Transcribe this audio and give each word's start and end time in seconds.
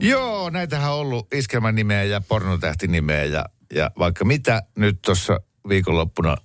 Joo, 0.00 0.50
näitähän 0.50 0.92
on 0.92 0.98
ollut 0.98 1.34
iskelmän 1.34 1.74
nimeä 1.74 2.04
ja 2.04 2.20
pornotähti 2.20 2.86
nimeä 2.86 3.24
ja, 3.24 3.44
ja 3.72 3.90
vaikka 3.98 4.24
mitä 4.24 4.62
nyt 4.76 5.02
tuossa 5.02 5.40
viikonloppuna 5.68 6.36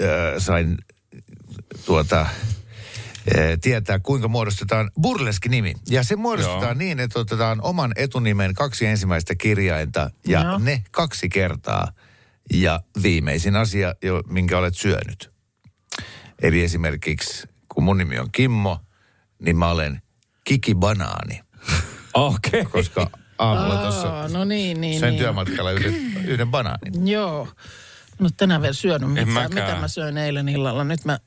ää, 0.00 0.38
sain 0.38 0.78
tuota 1.86 2.16
ää, 2.16 3.56
tietää, 3.60 3.98
kuinka 3.98 4.28
muodostetaan 4.28 4.90
burleski-nimi. 5.00 5.74
Ja 5.90 6.02
se 6.02 6.16
muodostetaan 6.16 6.62
Joo. 6.62 6.74
niin, 6.74 7.00
että 7.00 7.18
otetaan 7.18 7.60
oman 7.62 7.92
etunimen 7.96 8.54
kaksi 8.54 8.86
ensimmäistä 8.86 9.34
kirjainta 9.34 10.10
ja 10.26 10.42
Joo. 10.42 10.58
ne 10.58 10.82
kaksi 10.90 11.28
kertaa. 11.28 11.92
Ja 12.52 12.80
viimeisin 13.02 13.56
asia, 13.56 13.94
jo, 14.02 14.22
minkä 14.28 14.58
olet 14.58 14.74
syönyt. 14.74 15.32
Eli 16.42 16.62
esimerkiksi, 16.62 17.48
kun 17.74 17.84
mun 17.84 17.98
nimi 17.98 18.18
on 18.18 18.32
Kimmo, 18.32 18.80
niin 19.38 19.56
mä 19.56 19.70
olen 19.70 20.02
Kiki 20.44 20.74
Banaani. 20.74 21.45
Okei. 22.16 22.60
Okay. 22.60 22.72
Koska 22.72 23.10
aamulla 23.38 23.76
tuossa 23.76 24.28
no 24.28 24.44
niin, 24.44 24.80
niin, 24.80 25.00
söin 25.00 25.10
niin. 25.10 25.22
työmatkalla 25.22 25.70
yhden, 25.70 25.94
yhden 26.26 26.50
banaanin. 26.50 27.08
Joo. 27.08 27.48
No 28.18 28.28
tänään 28.36 28.62
vielä 28.62 28.72
syönyt. 28.72 29.10
Mitä, 29.10 29.48
mitä 29.48 29.76
mä 29.80 29.88
söin 29.88 30.18
eilen 30.18 30.48
illalla? 30.48 30.84
Nyt 30.84 31.04
mä... 31.04 31.18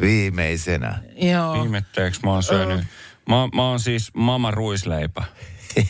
Viimeisenä. 0.00 0.98
Joo. 1.16 1.62
Viimetteeksi 1.62 2.20
mä 2.24 2.30
oon 2.30 2.42
syönyt. 2.42 2.84
Mä, 3.28 3.34
mä 3.54 3.68
oon 3.68 3.80
siis 3.80 4.10
mama 4.14 4.50
ruisleipä. 4.50 5.24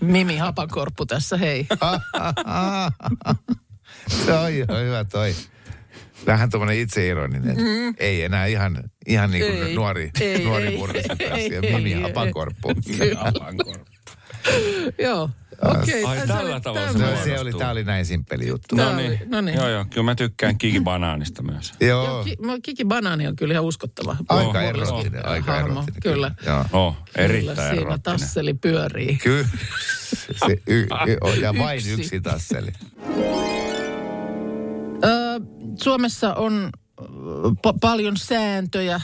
Mimi 0.00 0.36
Hapakorppu 0.36 1.06
tässä, 1.06 1.36
hei. 1.36 1.66
toi 4.26 4.64
on 4.68 4.84
hyvä 4.84 5.04
toi. 5.04 5.34
Vähän 6.26 6.50
tuommoinen 6.50 6.78
itseironinen. 6.78 7.56
Mm. 7.56 7.94
Ei 7.98 8.22
enää 8.22 8.46
ihan, 8.46 8.84
ihan 9.06 9.30
niin 9.30 9.44
kuin 9.46 9.62
Ei, 9.68 9.74
nuori, 9.74 10.10
ei, 10.20 10.44
nuori 10.44 10.66
ei, 11.20 11.60
Mimi 11.60 11.92
ei, 11.94 12.02
Hapakorppu. 12.02 12.72
Joo, 14.98 15.30
okei. 15.62 16.04
Ai, 16.04 16.16
Tässä 16.16 16.34
tällä 16.34 16.52
oli- 16.54 16.60
tavalla 16.60 16.92
tämä 16.92 17.06
se 17.08 17.16
No, 17.16 17.24
se 17.24 17.40
oli, 17.40 17.52
tää 17.52 17.70
oli 17.70 17.84
näin 17.84 18.06
simppeli 18.06 18.46
juttu. 18.48 18.76
No 18.76 18.90
No 18.90 18.96
niin, 18.96 19.20
no 19.26 19.40
niin. 19.40 19.56
Joo, 19.56 19.68
joo. 19.68 19.84
Kyllä 19.90 20.02
mä 20.04 20.14
tykkään 20.14 20.58
Kiki 20.58 20.80
Banaanista 20.80 21.42
myös. 21.42 21.74
Joo, 21.80 22.04
Joo, 22.04 22.24
ki, 22.24 22.36
mä- 22.40 22.56
Kiki 22.62 22.84
Banaani 22.84 23.26
on 23.26 23.36
kyllä 23.36 23.52
ihan 23.54 23.64
uskottava. 23.64 24.16
aika 24.28 24.52
Burleski- 24.52 24.68
erottinen, 24.88 25.28
aika 25.28 25.58
erottinen. 25.60 26.02
Kyllä. 26.02 26.30
Joo. 26.46 26.64
Oh, 26.72 26.94
Kyllä 26.94 27.24
erittäin 27.28 27.56
siinä 27.56 27.72
erottinen. 27.72 28.00
tasseli 28.02 28.54
pyörii. 28.54 29.16
Kyllä. 29.22 29.48
Se, 30.46 30.58
y, 30.66 30.82
y, 30.82 31.40
ja 31.40 31.54
vain 31.58 31.76
Yksi. 31.78 31.92
yksi 31.92 32.20
tasseli. 32.20 32.72
Suomessa 35.82 36.34
on 36.34 36.70
pa- 37.66 37.78
paljon 37.80 38.16
sääntöjä. 38.16 39.00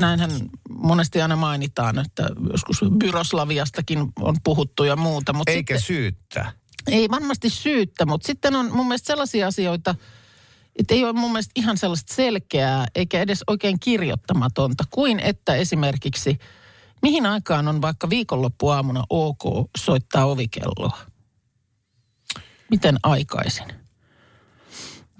Näinhän 0.00 0.30
monesti 0.70 1.22
aina 1.22 1.36
mainitaan, 1.36 1.98
että 1.98 2.28
joskus 2.52 2.80
Byroslaviastakin 2.98 3.98
on 4.20 4.36
puhuttu 4.44 4.84
ja 4.84 4.96
muuta. 4.96 5.32
Mutta 5.32 5.52
Eikä 5.52 5.78
sitten, 5.78 5.96
syyttä. 5.96 6.52
ei 6.86 7.10
varmasti 7.10 7.50
syyttä, 7.50 8.06
mutta 8.06 8.26
sitten 8.26 8.56
on 8.56 8.76
mun 8.76 8.88
mielestä 8.88 9.06
sellaisia 9.06 9.46
asioita, 9.46 9.94
että 10.78 10.94
ei 10.94 11.04
ole 11.04 11.12
mun 11.12 11.32
mielestä 11.32 11.52
ihan 11.56 11.78
sellaista 11.78 12.14
selkeää 12.14 12.86
eikä 12.94 13.20
edes 13.20 13.44
oikein 13.46 13.80
kirjoittamatonta, 13.80 14.84
kuin 14.90 15.20
että 15.20 15.54
esimerkiksi 15.54 16.38
mihin 17.02 17.26
aikaan 17.26 17.68
on 17.68 17.82
vaikka 17.82 18.10
viikonloppuaamuna 18.10 19.04
ok 19.10 19.42
soittaa 19.78 20.24
ovikelloa. 20.24 20.98
Miten 22.70 22.96
aikaisin? 23.02 23.79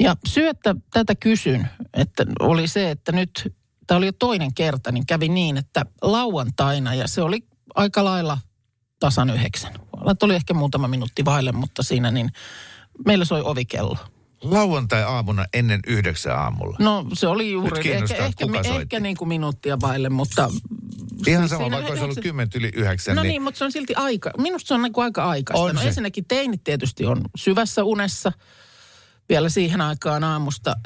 Ja 0.00 0.16
syy, 0.26 0.48
että 0.48 0.74
tätä 0.92 1.14
kysyn, 1.14 1.68
että 1.94 2.26
oli 2.40 2.68
se, 2.68 2.90
että 2.90 3.12
nyt, 3.12 3.54
tämä 3.86 3.98
oli 3.98 4.06
jo 4.06 4.12
toinen 4.12 4.54
kerta, 4.54 4.92
niin 4.92 5.06
kävi 5.06 5.28
niin, 5.28 5.56
että 5.56 5.86
lauantaina, 6.02 6.94
ja 6.94 7.08
se 7.08 7.22
oli 7.22 7.40
aika 7.74 8.04
lailla 8.04 8.38
tasan 9.00 9.30
yhdeksän. 9.30 9.72
Oli 10.22 10.34
ehkä 10.34 10.54
muutama 10.54 10.88
minuutti 10.88 11.24
vaille, 11.24 11.52
mutta 11.52 11.82
siinä 11.82 12.10
niin 12.10 12.30
meillä 13.06 13.24
soi 13.24 13.42
ovikello. 13.44 13.96
Lauantai-aamuna 14.42 15.46
ennen 15.54 15.80
yhdeksän 15.86 16.36
aamulla. 16.36 16.76
No 16.80 17.06
se 17.12 17.26
oli 17.26 17.52
juuri, 17.52 17.90
ehkä, 17.90 18.14
ehkä, 18.24 18.46
kuka 18.46 18.62
soitti. 18.62 18.82
ehkä 18.82 19.00
niin 19.00 19.16
kuin 19.16 19.28
minuuttia 19.28 19.78
vaille, 19.80 20.08
mutta... 20.08 20.50
Ihan 21.26 21.48
sama, 21.48 21.70
vaikka 21.70 21.90
olisi 21.90 22.04
ollut 22.04 22.20
kymmentä 22.22 22.58
yli 22.58 22.70
yhdeksän. 22.74 23.16
No 23.16 23.22
niin, 23.22 23.42
mutta 23.42 23.58
se 23.58 23.64
on 23.64 23.72
silti 23.72 23.94
aika. 23.94 24.30
Minusta 24.38 24.68
se 24.68 24.74
on 24.74 24.82
niin 24.82 24.92
kuin 24.92 25.04
aika 25.04 25.24
aikaista. 25.24 25.64
On 25.64 25.74
no 25.74 25.80
se. 25.80 25.88
ensinnäkin 25.88 26.24
teinit 26.24 26.64
tietysti 26.64 27.06
on 27.06 27.20
syvässä 27.36 27.84
unessa 27.84 28.32
vielä 29.30 29.48
siihen 29.48 29.80
aikaan 29.80 30.24
aamusta. 30.24 30.76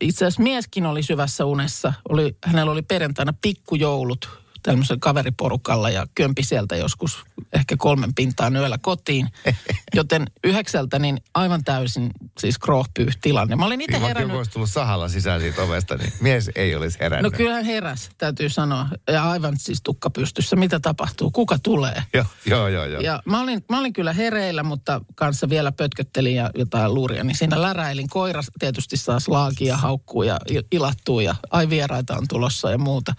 Itse 0.00 0.24
asiassa 0.24 0.42
mieskin 0.42 0.86
oli 0.86 1.02
syvässä 1.02 1.44
unessa. 1.44 1.92
Oli, 2.08 2.36
hänellä 2.44 2.72
oli 2.72 2.82
perjantaina 2.82 3.34
pikkujoulut 3.42 4.45
tämmöisellä 4.70 4.98
kaveriporukalla 5.00 5.90
ja 5.90 6.06
kömpi 6.14 6.42
sieltä 6.42 6.76
joskus 6.76 7.24
ehkä 7.52 7.76
kolmen 7.78 8.14
pintaan 8.14 8.56
yöllä 8.56 8.78
kotiin. 8.78 9.28
Joten 9.94 10.26
yhdeksältä 10.44 10.98
niin 10.98 11.20
aivan 11.34 11.64
täysin 11.64 12.10
siis 12.38 12.58
krohpyy 12.58 13.08
tilanne. 13.20 13.56
Mä 13.56 13.66
olin 13.66 13.80
itse 13.80 13.98
Niin, 13.98 14.06
herännyt... 14.06 14.36
olisi 14.36 14.50
tullut 14.50 14.70
sahalla 14.70 15.08
sisään 15.08 15.40
siitä 15.40 15.62
ovesta, 15.62 15.96
niin 15.96 16.12
mies 16.20 16.50
ei 16.54 16.76
olisi 16.76 16.98
herännyt. 17.00 17.32
No 17.32 17.36
kyllähän 17.36 17.64
heräs, 17.64 18.10
täytyy 18.18 18.48
sanoa. 18.48 18.88
Ja 19.12 19.30
aivan 19.30 19.58
siis 19.58 19.82
tukka 19.82 20.10
pystyssä. 20.10 20.56
Mitä 20.56 20.80
tapahtuu? 20.80 21.30
Kuka 21.30 21.58
tulee? 21.62 22.02
Joo, 22.14 22.26
joo, 22.46 22.68
joo. 22.68 22.84
joo. 22.84 23.00
Ja 23.00 23.22
mä 23.24 23.40
olin, 23.40 23.64
mä 23.70 23.78
olin 23.78 23.92
kyllä 23.92 24.12
hereillä, 24.12 24.62
mutta 24.62 25.00
kanssa 25.14 25.48
vielä 25.48 25.72
pötköttelin 25.72 26.34
ja 26.34 26.50
jotain 26.54 26.94
luuria, 26.94 27.24
niin 27.24 27.36
siinä 27.36 27.62
läräilin. 27.62 28.08
Koira 28.08 28.42
tietysti 28.58 28.96
saa 28.96 29.20
slaagia, 29.20 29.76
haukkuu 29.76 30.22
ja 30.22 30.38
il- 30.50 30.66
ilattuu 30.72 31.20
ja 31.20 31.34
ai 31.50 31.68
vieraita 31.70 32.16
on 32.16 32.28
tulossa 32.28 32.70
ja 32.70 32.78
muuta. 32.78 33.14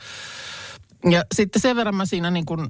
Ja 1.09 1.23
sitten 1.35 1.61
sen 1.61 1.75
verran 1.75 1.95
mä 1.95 2.05
siinä 2.05 2.31
niin 2.31 2.45
kuin, 2.45 2.67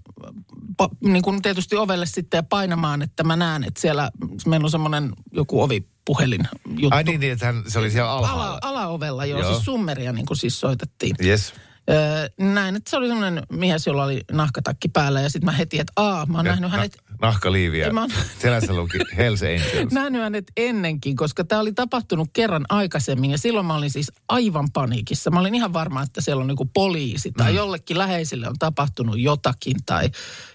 pa, 0.77 0.89
niin 1.03 1.23
kuin 1.23 1.41
tietysti 1.41 1.75
ovelle 1.75 2.05
sitten 2.05 2.45
painamaan, 2.45 3.01
että 3.01 3.23
mä 3.23 3.35
näen, 3.35 3.63
että 3.63 3.81
siellä 3.81 4.11
meillä 4.45 4.65
on 4.65 4.71
semmoinen 4.71 5.11
joku 5.31 5.61
ovipuhelin 5.61 6.47
juttu. 6.69 6.95
Ai 6.95 7.03
niin, 7.03 7.19
niin, 7.19 7.33
että 7.33 7.45
hän, 7.45 7.63
se 7.67 7.79
oli 7.79 7.91
siellä 7.91 8.11
alhaalla. 8.11 8.47
Ala, 8.47 8.59
alaovella, 8.61 9.25
Joo. 9.25 9.39
joo. 9.39 9.53
siis 9.53 9.65
summeria 9.65 10.13
niin 10.13 10.25
kuin 10.25 10.37
siis 10.37 10.59
soitettiin. 10.59 11.15
Yes. 11.23 11.53
Öö, 11.89 12.29
näin, 12.39 12.75
että 12.75 12.89
se 12.89 12.97
oli 12.97 13.07
semmoinen 13.07 13.43
mies, 13.51 13.87
jolla 13.87 14.03
oli 14.03 14.21
nahkatakki 14.31 14.87
päällä 14.87 15.21
ja 15.21 15.29
sitten 15.29 15.45
mä 15.45 15.51
heti, 15.51 15.79
että 15.79 15.93
aa, 15.95 16.25
mä 16.25 16.37
oon 16.37 16.45
Ja 16.45 16.51
nähnyt 16.51 16.71
hänet, 16.71 16.97
Nahkaliiviä. 17.21 17.93
Mä 17.93 18.01
oon- 18.01 18.09
Selässä 18.41 18.73
luki 18.73 18.97
Hells 19.17 19.41
Angels. 19.43 19.91
nähnyt 19.91 20.21
hänet 20.21 20.51
ennenkin, 20.57 21.15
koska 21.15 21.43
tämä 21.43 21.61
oli 21.61 21.73
tapahtunut 21.73 22.29
kerran 22.33 22.65
aikaisemmin 22.69 23.31
ja 23.31 23.37
silloin 23.37 23.65
mä 23.65 23.75
olin 23.75 23.91
siis 23.91 24.11
aivan 24.29 24.67
paniikissa. 24.73 25.31
Mä 25.31 25.39
olin 25.39 25.55
ihan 25.55 25.73
varma, 25.73 26.01
että 26.03 26.21
siellä 26.21 26.41
on 26.41 26.47
niinku 26.47 26.69
poliisi 26.73 27.31
tai 27.31 27.51
mm. 27.51 27.57
jollekin 27.57 27.97
läheiselle 27.97 28.47
on 28.47 28.55
tapahtunut 28.59 29.19
jotakin 29.19 29.77
tai 29.85 30.09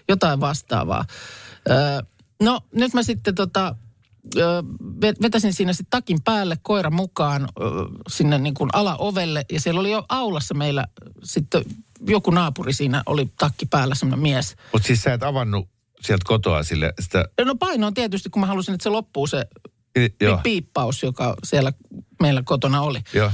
jotain 0.09 0.39
vastaavaa. 0.39 1.05
Öö, 1.69 2.01
no 2.41 2.61
nyt 2.75 2.93
mä 2.93 3.03
sitten 3.03 3.35
tota, 3.35 3.75
vetäsin 5.21 5.53
siinä 5.53 5.73
sitten 5.73 5.89
takin 5.89 6.23
päälle 6.23 6.57
koira 6.61 6.89
mukaan 6.89 7.49
sinne 8.07 8.37
niin 8.37 8.53
kuin 8.53 8.69
alaovelle 8.73 9.45
ja 9.51 9.59
siellä 9.59 9.79
oli 9.79 9.91
jo 9.91 10.05
aulassa 10.09 10.53
meillä 10.53 10.87
sitten 11.23 11.63
joku 12.07 12.31
naapuri 12.31 12.73
siinä 12.73 13.03
oli 13.05 13.29
takki 13.39 13.65
päällä 13.65 13.95
semmoinen 13.95 14.23
mies. 14.23 14.55
Mutta 14.73 14.87
siis 14.87 15.01
sä 15.01 15.13
et 15.13 15.23
avannut 15.23 15.69
sieltä 16.01 16.23
kotoa 16.27 16.63
sille 16.63 16.93
sitä... 16.99 17.25
No 17.45 17.55
painoin 17.55 17.93
tietysti, 17.93 18.29
kun 18.29 18.39
mä 18.39 18.45
halusin, 18.45 18.73
että 18.73 18.83
se 18.83 18.89
loppuu 18.89 19.27
se 19.27 19.45
I, 19.99 20.15
joo, 20.21 20.39
piippaus, 20.43 21.03
joka 21.03 21.35
siellä 21.43 21.73
meillä 22.21 22.41
kotona 22.45 22.81
oli. 22.81 22.99
joo. 23.13 23.31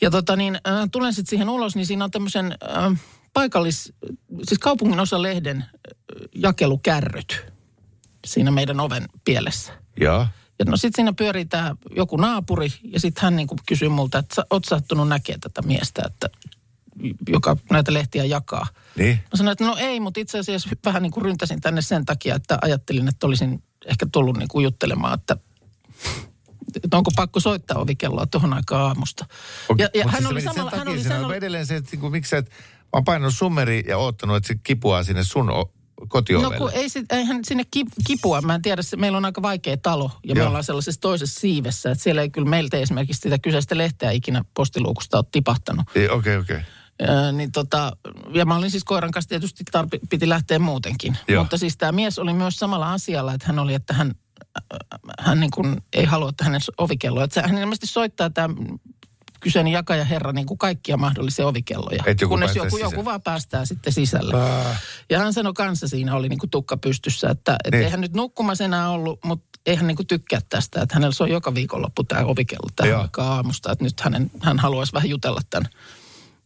Ja 0.00 0.10
tota 0.10 0.36
niin, 0.36 0.54
äh, 0.68 0.88
tulen 0.92 1.14
sitten 1.14 1.30
siihen 1.30 1.48
ulos, 1.48 1.76
niin 1.76 1.86
siinä 1.86 2.04
on 2.04 2.10
tämmöisen 2.10 2.54
äh, 2.76 3.00
paikallis, 3.32 3.92
siis 4.42 4.58
kaupungin 4.58 5.00
osa 5.00 5.22
lehden 5.22 5.56
äh, 5.56 5.68
jakelukärryt 6.34 7.46
siinä 8.26 8.50
meidän 8.50 8.80
oven 8.80 9.08
pielessä. 9.24 9.72
Joo. 10.00 10.26
Ja 10.58 10.64
no 10.64 10.76
sitten 10.76 10.96
siinä 10.96 11.12
pyörii 11.12 11.44
tämä 11.44 11.76
joku 11.96 12.16
naapuri 12.16 12.72
ja 12.82 13.00
sitten 13.00 13.22
hän 13.22 13.36
niinku 13.36 13.56
kysyy 13.66 13.88
multa, 13.88 14.18
että 14.18 14.34
sä 14.34 14.44
oot 14.50 14.64
sattunut 14.64 15.08
näkemään 15.08 15.40
tätä 15.40 15.62
miestä, 15.62 16.02
että 16.06 16.28
joka 17.28 17.56
näitä 17.70 17.94
lehtiä 17.94 18.24
jakaa. 18.24 18.66
Niin. 18.96 19.16
Mä 19.16 19.36
sanoin, 19.36 19.52
että 19.52 19.64
no 19.64 19.76
ei, 19.78 20.00
mutta 20.00 20.20
itse 20.20 20.38
asiassa 20.38 20.70
vähän 20.84 21.02
niin 21.02 21.12
kuin 21.12 21.24
ryntäsin 21.24 21.60
tänne 21.60 21.82
sen 21.82 22.04
takia, 22.04 22.34
että 22.34 22.58
ajattelin, 22.62 23.08
että 23.08 23.26
olisin 23.26 23.62
ehkä 23.86 24.06
tullut 24.12 24.36
niin 24.36 24.48
kuin 24.48 24.64
juttelemaan, 24.64 25.14
että, 25.14 25.36
että 26.84 26.96
onko 26.96 27.10
pakko 27.16 27.40
soittaa 27.40 27.78
ovikelloa 27.78 28.26
tuohon 28.26 28.54
aikaan 28.54 28.82
aamusta. 28.82 29.26
Okei, 29.68 29.84
Ja, 29.84 30.00
ja 30.00 30.04
hän 30.04 30.22
siis 30.22 30.30
oli 30.30 30.42
samalla, 30.42 30.70
hän 30.70 30.88
oli 30.88 30.98
on 30.98 31.04
samalla, 31.04 31.34
edelleen 31.34 31.66
se, 31.66 31.76
että 31.76 31.90
niinku, 31.92 32.10
miksi 32.10 32.30
sä 32.30 32.36
et, 32.36 32.48
mä 32.48 32.88
oon 32.92 33.04
painanut 33.04 33.34
summeri 33.34 33.84
ja 33.88 33.98
oottanut, 33.98 34.36
että 34.36 34.46
se 34.46 34.54
kipuaa 34.62 35.02
sinne 35.02 35.24
sun 35.24 35.50
kotiovelle. 36.08 36.54
No 36.54 36.58
kun 36.58 36.70
ei 36.72 36.88
sit, 36.88 37.12
eihän 37.12 37.44
sinne 37.44 37.64
ki- 37.70 37.84
kipua, 38.06 38.40
mä 38.40 38.54
en 38.54 38.62
tiedä, 38.62 38.82
se, 38.82 38.96
meillä 38.96 39.18
on 39.18 39.24
aika 39.24 39.42
vaikea 39.42 39.76
talo 39.76 40.10
ja 40.24 40.34
me 40.34 40.40
Joo. 40.40 40.48
ollaan 40.48 40.64
sellaisessa 40.64 41.00
toisessa 41.00 41.40
siivessä, 41.40 41.90
että 41.90 42.04
siellä 42.04 42.22
ei 42.22 42.30
kyllä 42.30 42.48
meiltä 42.48 42.76
esimerkiksi 42.76 43.20
sitä 43.20 43.38
kyseistä 43.38 43.78
lehteä 43.78 44.10
ikinä 44.10 44.44
postiluukusta 44.54 45.16
ole 45.16 45.24
tipahtanut. 45.32 45.86
Ei, 45.94 46.08
Okei, 46.08 46.36
okei. 46.36 46.60
Öö, 47.02 47.32
niin 47.32 47.52
tota, 47.52 47.96
ja 48.34 48.44
mä 48.44 48.56
olin 48.56 48.70
siis 48.70 48.84
koiran 48.84 49.10
kanssa 49.10 49.28
tietysti 49.28 49.64
tarpi, 49.72 49.98
piti 50.10 50.28
lähteä 50.28 50.58
muutenkin. 50.58 51.18
Joo. 51.28 51.42
Mutta 51.42 51.58
siis 51.58 51.76
tämä 51.76 51.92
mies 51.92 52.18
oli 52.18 52.32
myös 52.32 52.56
samalla 52.56 52.92
asialla, 52.92 53.34
että 53.34 53.46
hän 53.46 53.58
oli, 53.58 53.74
että 53.74 53.94
hän, 53.94 54.14
hän 55.18 55.40
niin 55.40 55.50
kuin 55.50 55.76
ei 55.92 56.04
halua, 56.04 56.28
että 56.28 56.44
hänen 56.44 56.60
ovikello. 56.78 57.22
Että 57.22 57.42
hän 57.42 57.58
ilmeisesti 57.58 57.86
soittaa 57.86 58.30
tämä 58.30 58.54
kyseinen 59.48 59.72
jakaja 59.72 60.04
herra 60.04 60.32
niin 60.32 60.46
kuin 60.46 60.58
kaikkia 60.58 60.96
mahdollisia 60.96 61.46
ovikelloja. 61.46 62.02
Et 62.06 62.20
joku 62.20 62.32
kunnes 62.32 62.56
joku, 62.56 62.70
sisään. 62.70 62.90
joku 62.90 63.04
vaan 63.04 63.22
päästää 63.22 63.64
sitten 63.64 63.92
sisälle. 63.92 64.34
Ja 65.10 65.18
hän 65.18 65.32
sanoi 65.32 65.52
kanssa 65.52 65.88
siinä 65.88 66.14
oli 66.14 66.28
niin 66.28 66.38
kuin 66.38 66.50
tukka 66.50 66.76
pystyssä, 66.76 67.30
että 67.30 67.56
et 67.64 67.72
Niin. 67.72 67.84
eihän 67.84 68.00
nyt 68.00 68.14
nukkumas 68.14 68.60
enää 68.60 68.90
ollut, 68.90 69.24
mutta 69.24 69.58
eihän 69.66 69.86
niin 69.86 69.96
kuin 69.96 70.06
tykkää 70.06 70.40
tästä. 70.48 70.82
Että 70.82 70.94
hänellä 70.94 71.12
se 71.12 71.22
on 71.22 71.30
joka 71.30 71.54
viikonloppu 71.54 72.04
tämä 72.04 72.24
ovikello 72.24 72.68
tähän 72.76 73.00
aikaan 73.00 73.32
aamusta. 73.32 73.72
Että 73.72 73.84
nyt 73.84 74.00
hänen, 74.00 74.30
hän 74.42 74.58
haluaisi 74.58 74.92
vähän 74.92 75.08
jutella 75.08 75.40
tämän 75.50 75.70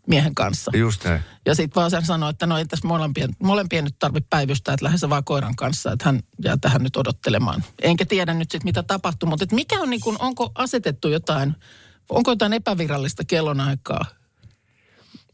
miehen 0.06 0.34
kanssa. 0.34 0.70
Just 0.74 1.04
näin. 1.04 1.20
Ja 1.46 1.54
sitten 1.54 1.80
vaan 1.80 1.90
sen 1.90 2.06
sanoi, 2.06 2.30
että 2.30 2.46
no 2.46 2.58
ei 2.58 2.64
tässä 2.64 2.88
molempien, 2.88 3.30
molempien 3.42 3.84
nyt 3.84 3.96
tarvitse 3.98 4.26
päivystää, 4.30 4.74
että 4.74 4.84
lähde 4.84 5.08
vaan 5.08 5.24
koiran 5.24 5.56
kanssa, 5.56 5.92
että 5.92 6.04
hän 6.04 6.20
jää 6.44 6.56
tähän 6.60 6.82
nyt 6.82 6.96
odottelemaan. 6.96 7.64
Enkä 7.82 8.04
tiedä 8.06 8.34
nyt 8.34 8.50
sitten 8.50 8.68
mitä 8.68 8.82
tapahtuu, 8.82 9.28
mutta 9.28 9.44
et 9.44 9.52
mikä 9.52 9.80
on 9.80 9.90
niin 9.90 10.00
kuin, 10.00 10.16
onko 10.20 10.52
asetettu 10.54 11.08
jotain, 11.08 11.56
onko 12.08 12.30
jotain 12.30 12.52
epävirallista 12.52 13.22
kellonaikaa? 13.26 14.04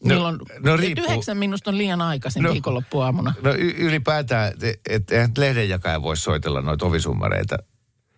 No- 0.05 0.15
Milloin, 0.15 0.39
no 0.61 0.77
riippuu. 0.77 1.05
Yhdeksän 1.05 1.37
minusta 1.37 1.71
on 1.71 1.79
liian 1.79 2.03
aikaisin 2.03 2.43
No- 2.43 2.53
viikonloppuaamuna. 2.53 3.35
No 3.43 3.51
y- 3.55 3.75
ylipäätään, 3.79 4.53
et- 4.63 4.81
et 4.89 5.11
eihän 5.13 5.31
lehdenjakaja 5.39 6.03
voi 6.03 6.17
soitella 6.17 6.63
noita 6.63 6.87
ovisummareita. 6.87 7.59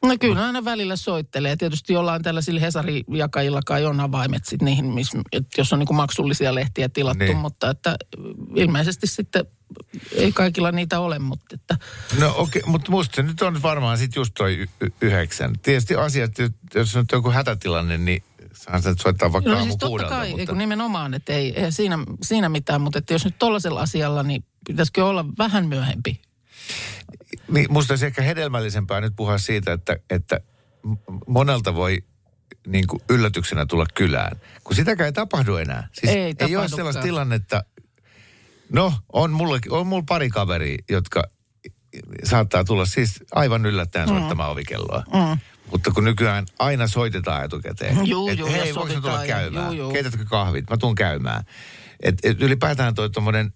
No 0.03 0.17
kyllä 0.21 0.47
aina 0.47 0.65
välillä 0.65 0.97
soittelee. 0.97 1.57
Tietysti 1.57 1.93
jollain 1.93 2.23
tällaisilla 2.23 2.61
Hesari-jakajilla 2.61 3.61
kai 3.67 3.87
on 3.87 4.01
avaimet 4.01 4.45
sit 4.45 4.63
niihin, 4.63 4.85
miss, 4.85 5.13
et 5.33 5.47
jos 5.59 5.73
on 5.73 5.79
niin 5.79 5.87
kuin 5.87 5.97
maksullisia 5.97 6.55
lehtiä 6.55 6.89
tilattu, 6.89 7.25
niin. 7.25 7.37
mutta 7.37 7.71
että 7.71 7.97
ilmeisesti 8.57 9.07
sitten 9.07 9.45
ei 10.13 10.33
kaikilla 10.33 10.73
niitä 10.73 11.01
ole, 11.01 11.19
mutta 11.19 11.55
että 11.55 11.77
No 12.21 12.35
okei, 12.37 12.61
okay, 12.61 12.71
mutta 12.71 12.91
musta 12.91 13.17
se 13.17 13.23
nyt 13.23 13.43
on 13.43 13.63
varmaan 13.63 13.99
sitten 13.99 14.21
just 14.21 14.35
toi 14.39 14.55
y- 14.59 14.69
y- 14.81 14.93
yhdeksän. 15.01 15.53
Tietysti 15.63 15.95
asiat, 15.95 16.33
jos 16.75 16.97
on 16.97 17.05
joku 17.13 17.31
hätätilanne, 17.31 17.99
niin 17.99 18.23
saan 18.65 18.83
sä 18.83 18.89
nyt 18.89 19.01
soittaa 19.01 19.33
vaikka 19.33 19.51
No 19.51 19.57
siis 19.59 19.71
totta 19.71 19.87
kuudelta. 19.87 20.11
kai, 20.15 20.31
mutta... 20.37 20.55
nimenomaan, 20.55 21.15
että 21.15 21.33
ei, 21.33 21.61
ei 21.61 21.73
siinä, 21.73 21.99
siinä 22.23 22.49
mitään, 22.49 22.81
mutta 22.81 22.99
että 22.99 23.15
jos 23.15 23.25
nyt 23.25 23.39
tollaisella 23.39 23.81
asialla, 23.81 24.23
niin 24.23 24.45
pitäisikö 24.67 25.07
olla 25.07 25.25
vähän 25.39 25.67
myöhempi? 25.69 26.21
Niin, 27.51 27.67
musta 27.73 27.93
olisi 27.93 28.07
ehkä 28.07 28.23
hedelmällisempää 28.23 29.01
nyt 29.01 29.13
puhua 29.17 29.39
siitä, 29.39 29.73
että, 29.73 29.97
että 30.11 30.41
monelta 31.27 31.75
voi 31.75 31.99
niin 32.67 32.87
kuin 32.87 33.01
yllätyksenä 33.11 33.67
tulla 33.67 33.87
kylään. 33.95 34.41
Kun 34.65 34.77
sitäkään 34.77 35.07
ei 35.07 35.13
tapahdu 35.13 35.57
enää. 35.57 35.89
Siis 35.93 36.13
Ei 36.13 36.35
ei 36.39 36.57
ole 36.57 36.69
sellaista 36.69 37.03
tilannetta. 37.03 37.65
No, 38.73 38.93
on 39.13 39.33
mulla, 39.33 39.59
on 39.71 39.87
mulla 39.87 40.05
pari 40.09 40.29
kaveria, 40.29 40.79
jotka 40.91 41.23
saattaa 42.25 42.65
tulla 42.65 42.85
siis 42.87 43.15
aivan 43.33 43.67
yllättäen 43.67 44.09
Mm. 44.09 44.15
soittamaan 44.15 44.51
ovikelloa. 44.51 45.03
Mm. 45.15 45.39
Mutta 45.71 45.91
kun 45.91 46.05
nykyään 46.05 46.47
aina 46.59 46.87
soitetaan 46.87 47.45
etukäteen. 47.45 48.07
Juu, 48.07 48.29
et 48.29 48.39
juu, 48.39 48.49
hei, 48.49 48.75
voiko 48.75 49.01
tulla 49.01 49.27
käymään? 49.27 49.67
juu, 49.67 49.73
juu. 49.73 49.93
Keitätkö 49.93 50.25
kahvit? 50.25 50.71
Mä 50.71 50.77
tuun 50.77 50.95
käymään. 50.95 51.45
Et, 52.03 52.19
et 52.23 52.43
ylipäätään 52.43 52.95
toi 52.95 53.11
tommonen 53.11 53.53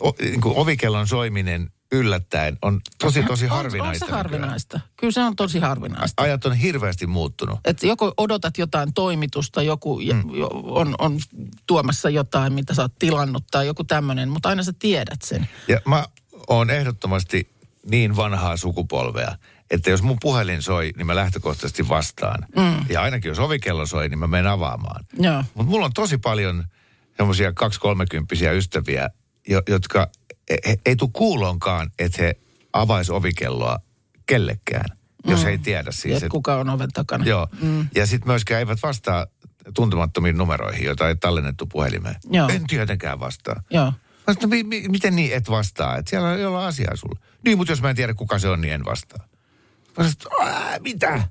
o, 0.00 0.12
niin 0.20 0.40
ovikellon 0.44 1.08
soiminen 1.08 1.70
yllättäen 1.92 2.58
on 2.62 2.80
tosi, 2.98 3.22
tosi 3.22 3.44
On, 3.44 3.50
on 3.50 3.56
harvinaista. 3.56 3.98
se 3.98 4.04
nykyään. 4.04 4.18
harvinaista. 4.18 4.80
Kyllä 4.96 5.12
se 5.12 5.20
on 5.20 5.36
tosi 5.36 5.58
harvinaista. 5.58 6.22
Ajat 6.22 6.46
on 6.46 6.54
hirveästi 6.54 7.06
muuttunut. 7.06 7.60
Että 7.64 7.86
joko 7.86 8.14
odotat 8.16 8.58
jotain 8.58 8.94
toimitusta, 8.94 9.62
joku 9.62 10.00
mm. 10.00 10.22
on, 10.64 10.94
on 10.98 11.18
tuomassa 11.66 12.10
jotain, 12.10 12.52
mitä 12.52 12.74
sä 12.74 12.82
oot 12.82 12.98
tilannut 12.98 13.44
tai 13.50 13.66
joku 13.66 13.84
tämmöinen, 13.84 14.28
mutta 14.28 14.48
aina 14.48 14.62
sä 14.62 14.72
tiedät 14.78 15.22
sen. 15.22 15.48
Ja 15.68 15.80
mä 15.86 16.06
oon 16.48 16.70
ehdottomasti 16.70 17.48
niin 17.86 18.16
vanhaa 18.16 18.56
sukupolvea, 18.56 19.36
että 19.70 19.90
jos 19.90 20.02
mun 20.02 20.16
puhelin 20.20 20.62
soi, 20.62 20.92
niin 20.96 21.06
mä 21.06 21.14
lähtökohtaisesti 21.16 21.88
vastaan. 21.88 22.46
Mm. 22.56 22.84
Ja 22.88 23.02
ainakin 23.02 23.28
jos 23.28 23.38
ovikello 23.38 23.86
soi, 23.86 24.08
niin 24.08 24.18
mä 24.18 24.26
menen 24.26 24.46
avaamaan. 24.46 25.04
Mutta 25.54 25.70
mulla 25.70 25.86
on 25.86 25.92
tosi 25.92 26.18
paljon 26.18 26.64
semmoisia 27.16 27.50
2-30 27.50 27.52
ystäviä, 28.54 29.10
jo, 29.48 29.62
jotka 29.68 30.08
he, 30.66 30.76
ei 30.86 30.96
tule 30.96 31.10
kuulonkaan, 31.12 31.90
että 31.98 32.22
he 32.22 32.34
avais 32.72 33.10
ovikelloa 33.10 33.78
kellekään, 34.26 34.98
jos 35.26 35.44
he 35.44 35.50
ei 35.50 35.58
tiedä 35.58 35.92
siis. 35.92 36.02
Siis 36.02 36.22
Et, 36.22 36.28
kuka 36.28 36.56
on 36.56 36.70
oven 36.70 36.90
takana. 36.92 37.24
joo. 37.24 37.48
Mm. 37.60 37.88
Ja 37.94 38.06
sitten 38.06 38.28
myöskään 38.28 38.58
eivät 38.58 38.78
vastaa 38.82 39.26
tuntemattomiin 39.74 40.36
numeroihin, 40.38 40.84
joita 40.84 41.08
ei 41.08 41.16
tallennettu 41.16 41.66
puhelimeen. 41.66 42.16
Joo. 42.30 42.48
En 42.48 42.66
tietenkään 42.66 43.20
vastaa. 43.20 43.62
Joo. 43.70 43.92
Mä 44.26 44.34
sanoin, 44.34 44.48
mi, 44.50 44.62
mi, 44.62 44.88
miten 44.88 45.16
niin 45.16 45.34
et 45.34 45.50
vastaa? 45.50 45.96
Että 45.96 46.10
siellä 46.10 46.34
ei 46.34 46.44
ole 46.44 46.64
asiaa 46.64 46.96
sulla. 46.96 47.18
Niin, 47.44 47.58
mutta 47.58 47.72
jos 47.72 47.82
mä 47.82 47.90
en 47.90 47.96
tiedä 47.96 48.14
kuka 48.14 48.38
se 48.38 48.48
on, 48.48 48.60
niin 48.60 48.74
en 48.74 48.84
vastaa. 48.84 49.26
Mä 49.98 50.04
sanoin, 50.04 50.54
"Ää, 50.54 50.78
mitä? 50.78 51.28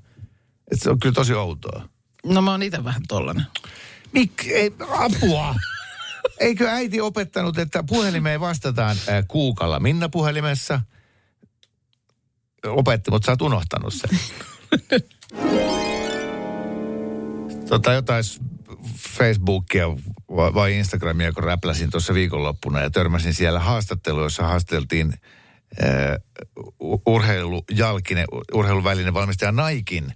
Et 0.72 0.82
se 0.82 0.90
on 0.90 0.98
kyllä 0.98 1.12
tosi 1.14 1.34
outoa. 1.34 1.88
No 2.24 2.42
mä 2.42 2.50
oon 2.50 2.62
itse 2.62 2.84
vähän 2.84 3.02
tollanen. 3.08 3.46
Mik, 4.12 4.32
ei, 4.46 4.72
apua. 4.88 5.54
Eikö 6.40 6.68
äiti 6.70 7.00
opettanut, 7.00 7.58
että 7.58 7.82
puhelimeen 7.82 8.40
vastataan 8.40 8.96
ää, 9.08 9.22
kuukalla 9.22 9.80
Minna 9.80 10.08
puhelimessa? 10.08 10.80
Opetti, 12.66 13.10
mutta 13.10 13.26
sä 13.26 13.32
oot 13.32 13.42
unohtanut 13.42 13.94
sen. 13.94 14.18
tota 17.68 17.92
jotain 17.92 18.24
Facebookia 19.18 19.86
vai 20.28 20.78
Instagramia, 20.78 21.32
kun 21.32 21.44
räpläsin 21.44 21.90
tuossa 21.90 22.14
viikonloppuna 22.14 22.80
ja 22.80 22.90
törmäsin 22.90 23.34
siellä 23.34 23.60
haastatteluun, 23.60 24.24
jossa 24.24 24.42
haasteltiin 24.42 25.14
urheilujalkinen, 27.06 28.24
urheiluvälinen 28.54 29.14
valmistaja 29.14 29.52
Naikin 29.52 30.12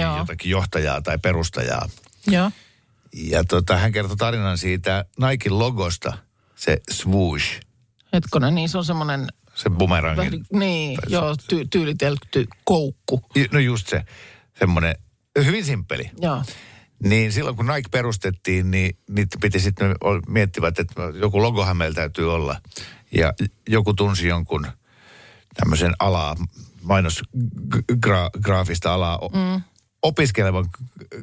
Joo. 0.00 0.18
jotakin 0.18 0.50
johtajaa 0.50 1.02
tai 1.02 1.18
perustajaa. 1.18 1.88
Joo. 2.26 2.50
Ja 3.12 3.44
tota, 3.44 3.76
hän 3.76 3.92
kertoi 3.92 4.16
tarinan 4.16 4.58
siitä 4.58 5.04
Naikin 5.18 5.58
logosta, 5.58 6.18
se 6.56 6.80
swoosh, 6.90 7.60
Hetkonen, 8.12 8.54
niin 8.54 8.68
se 8.68 8.78
on 8.78 8.84
semmoinen, 8.84 9.28
se 9.54 9.70
bumerangin. 9.70 10.16
vähän, 10.16 10.32
niin, 10.52 10.96
Tai 11.00 11.12
joo, 11.12 11.36
ty, 11.48 11.66
tyylitelty 11.70 12.46
koukku. 12.64 13.22
No 13.52 13.58
just 13.58 13.88
se, 13.88 14.02
semmoinen 14.58 14.94
hyvin 15.44 15.64
simppeli. 15.64 16.10
Joo. 16.20 16.42
Niin 17.04 17.32
silloin 17.32 17.56
kun 17.56 17.66
Nike 17.66 17.88
perustettiin, 17.90 18.70
niin 18.70 18.98
niitä 19.10 19.36
piti 19.40 19.60
sitten 19.60 19.94
miettivät, 20.28 20.78
että 20.78 21.02
joku 21.20 21.42
logohan 21.42 21.76
meillä 21.76 21.94
täytyy 21.94 22.34
olla. 22.34 22.60
Ja 23.12 23.32
joku 23.68 23.94
tunsi 23.94 24.28
jonkun 24.28 24.66
tämmöisen 25.54 25.92
alaa, 25.98 26.36
mainosgraafista 26.82 28.94
alaa 28.94 29.18
mm. 29.34 29.62
opiskelevan 30.02 30.68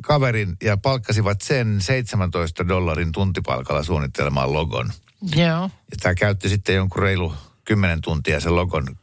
kaverin 0.01 0.57
ja 0.63 0.77
palkkasivat 0.77 1.41
sen 1.41 1.81
17 1.81 2.67
dollarin 2.67 3.11
tuntipalkalla 3.11 3.83
suunnittelemaan 3.83 4.53
logon. 4.53 4.91
Joo. 5.35 5.69
Ja 5.91 5.97
tämä 6.01 6.15
käytti 6.15 6.49
sitten 6.49 6.75
jonkun 6.75 7.01
reilu 7.01 7.33
10 7.65 8.01
tuntia 8.01 8.39
sen 8.39 8.55
logon 8.55 8.97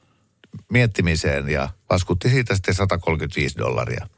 miettimiseen 0.70 1.48
ja 1.48 1.68
laskutti 1.90 2.28
siitä 2.28 2.54
sitten 2.54 2.74
135 2.74 3.58
dollaria. 3.58 4.08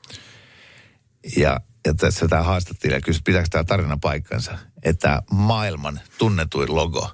Ja, 1.37 1.61
ja 1.87 1.95
tässä 1.95 2.29
tämä 2.29 2.43
haastattelija 2.43 3.01
kysyi, 3.01 3.23
pitääkö 3.25 3.49
tämä 3.51 3.65
tarina 3.65 3.99
paikkansa, 4.01 4.59
että 4.83 5.23
maailman 5.31 6.01
tunnetuin 6.19 6.75
logo, 6.75 7.11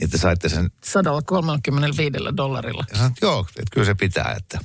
niin 0.00 0.10
te 0.10 0.18
saitte 0.18 0.48
sen, 0.48 0.70
135 0.84 2.12
dollarilla. 2.36 2.84
ja 2.90 2.96
sanoit, 2.96 3.14
joo, 3.22 3.46
että 3.48 3.70
kyllä 3.72 3.86
se 3.86 3.94
pitää, 3.94 4.34
että, 4.36 4.58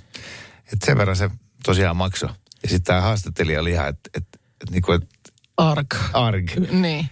että 0.74 0.86
sen 0.86 0.98
verran 0.98 1.16
se 1.16 1.30
tosiaan 1.64 1.98
maksoi. 1.98 2.30
Ja 2.64 2.70
sitten 2.70 2.84
tämä 2.84 3.02
haastattelija 3.02 3.62
oli 3.62 3.72
ihan, 3.72 3.90
että, 3.90 4.10
että, 4.14 4.40
että, 4.62 4.72
niin 4.72 4.82
kuin, 4.82 5.02
että 5.04 5.32
Ark. 5.58 5.96
arg. 6.14 6.52
Niin. 6.72 7.10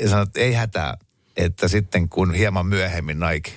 Ja 0.00 0.08
sanoi, 0.08 0.22
että 0.22 0.40
ei 0.40 0.52
hätää, 0.52 0.96
että 1.36 1.68
sitten 1.68 2.08
kun 2.08 2.34
hieman 2.34 2.66
myöhemmin 2.66 3.18
Nike 3.20 3.52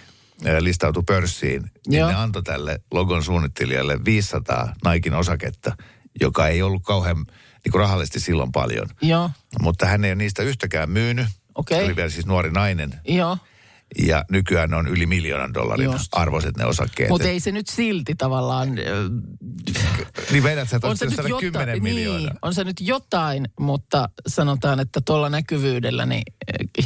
listautui 0.59 1.03
pörssiin, 1.03 1.71
niin 1.87 1.99
Joo. 1.99 2.09
ne 2.09 2.15
antoi 2.15 2.43
tälle 2.43 2.79
logon 2.91 3.23
suunnittelijalle 3.23 4.05
500 4.05 4.73
Naikin 4.83 5.13
osaketta, 5.13 5.77
joka 6.21 6.47
ei 6.47 6.61
ollut 6.61 6.83
kauhean 6.83 7.25
niin 7.65 7.71
kuin 7.71 7.79
rahallisesti 7.79 8.19
silloin 8.19 8.51
paljon. 8.51 8.87
Joo. 9.01 9.29
Mutta 9.61 9.85
hän 9.85 10.05
ei 10.05 10.11
ole 10.11 10.15
niistä 10.15 10.43
yhtäkään 10.43 10.89
myynyt. 10.89 11.27
Okei. 11.55 11.85
Oli 11.85 11.95
vielä 11.95 12.09
siis 12.09 12.25
nuori 12.25 12.51
nainen. 12.51 12.93
Joo. 13.07 13.37
Ja 14.07 14.25
nykyään 14.31 14.69
ne 14.69 14.75
on 14.75 14.87
yli 14.87 15.05
miljoonan 15.05 15.53
dollarin 15.53 15.85
Just. 15.85 16.07
arvoiset 16.11 16.57
ne 16.57 16.65
osakkeet. 16.65 17.09
Mutta 17.09 17.27
ei 17.27 17.39
se 17.39 17.51
nyt 17.51 17.67
silti 17.67 18.15
tavallaan... 18.15 18.75
Niin 20.31 20.43
vedät 20.43 20.69
sä, 20.69 20.75
että 20.75 20.87
on 20.87 20.97
se, 20.97 21.05
nyt 21.05 21.15
10 21.15 21.43
jotain, 21.43 21.83
miljoonaa. 21.83 22.19
niin, 22.19 22.39
on 22.41 22.53
se 22.53 22.63
nyt 22.63 22.81
jotain, 22.81 23.47
mutta 23.59 24.09
sanotaan, 24.27 24.79
että 24.79 25.01
tuolla 25.05 25.29
näkyvyydellä 25.29 26.05
niin 26.05 26.23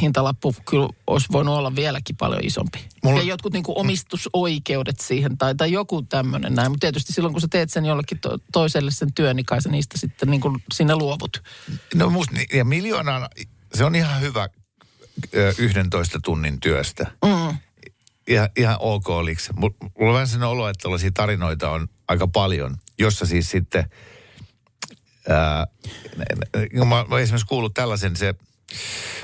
hintalappu 0.00 0.54
kyllä 0.70 0.88
olisi 1.06 1.26
voinut 1.32 1.54
olla 1.54 1.76
vieläkin 1.76 2.16
paljon 2.16 2.44
isompi. 2.44 2.78
Mulla-. 3.04 3.20
Ja 3.20 3.24
jotkut 3.24 3.52
niin 3.52 3.62
kuin 3.62 3.78
omistusoikeudet 3.78 5.00
siihen 5.00 5.38
tai, 5.38 5.54
tai 5.54 5.72
joku 5.72 6.02
tämmöinen 6.02 6.54
näin. 6.54 6.70
Mutta 6.70 6.84
tietysti 6.84 7.12
silloin, 7.12 7.34
kun 7.34 7.40
sä 7.40 7.48
teet 7.50 7.70
sen 7.70 7.84
jollekin 7.84 8.18
to, 8.18 8.38
toiselle 8.52 8.90
sen 8.90 9.14
työn, 9.14 9.36
niin 9.36 9.46
kai 9.46 9.62
sä 9.62 9.68
niistä 9.68 9.98
sitten 9.98 10.30
niin 10.30 10.40
kuin 10.40 10.62
sinne 10.72 10.94
luovut. 10.94 11.42
No 11.94 12.10
musta, 12.10 12.36
ja 12.52 12.64
miljoonaan, 12.64 13.28
se 13.74 13.84
on 13.84 13.94
ihan 13.94 14.20
hyvä 14.20 14.48
11 15.58 16.20
tunnin 16.22 16.60
työstä. 16.60 17.06
Mm. 17.24 17.56
Ihan, 18.26 18.48
ihan 18.56 18.76
ok 18.80 19.08
oliks. 19.08 19.50
Mulla 19.56 19.74
on 19.98 20.12
vähän 20.12 20.28
sen 20.28 20.42
olo, 20.42 20.68
että 20.68 20.82
tällaisia 20.82 21.10
tarinoita 21.14 21.70
on 21.70 21.88
aika 22.08 22.26
paljon, 22.26 22.76
jossa 22.98 23.26
siis 23.26 23.50
sitten, 23.50 23.90
ää, 25.28 25.66
mä 26.84 27.04
oon 27.10 27.20
esimerkiksi 27.20 27.46
kuullut 27.46 27.74
tällaisen 27.74 28.16
se, 28.16 28.34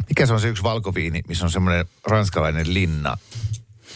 mikä 0.08 0.26
se 0.26 0.32
on 0.32 0.40
se 0.40 0.48
yksi 0.48 0.62
valkoviini, 0.62 1.22
missä 1.28 1.44
on 1.44 1.50
semmoinen 1.50 1.86
ranskalainen 2.06 2.74
linna 2.74 3.16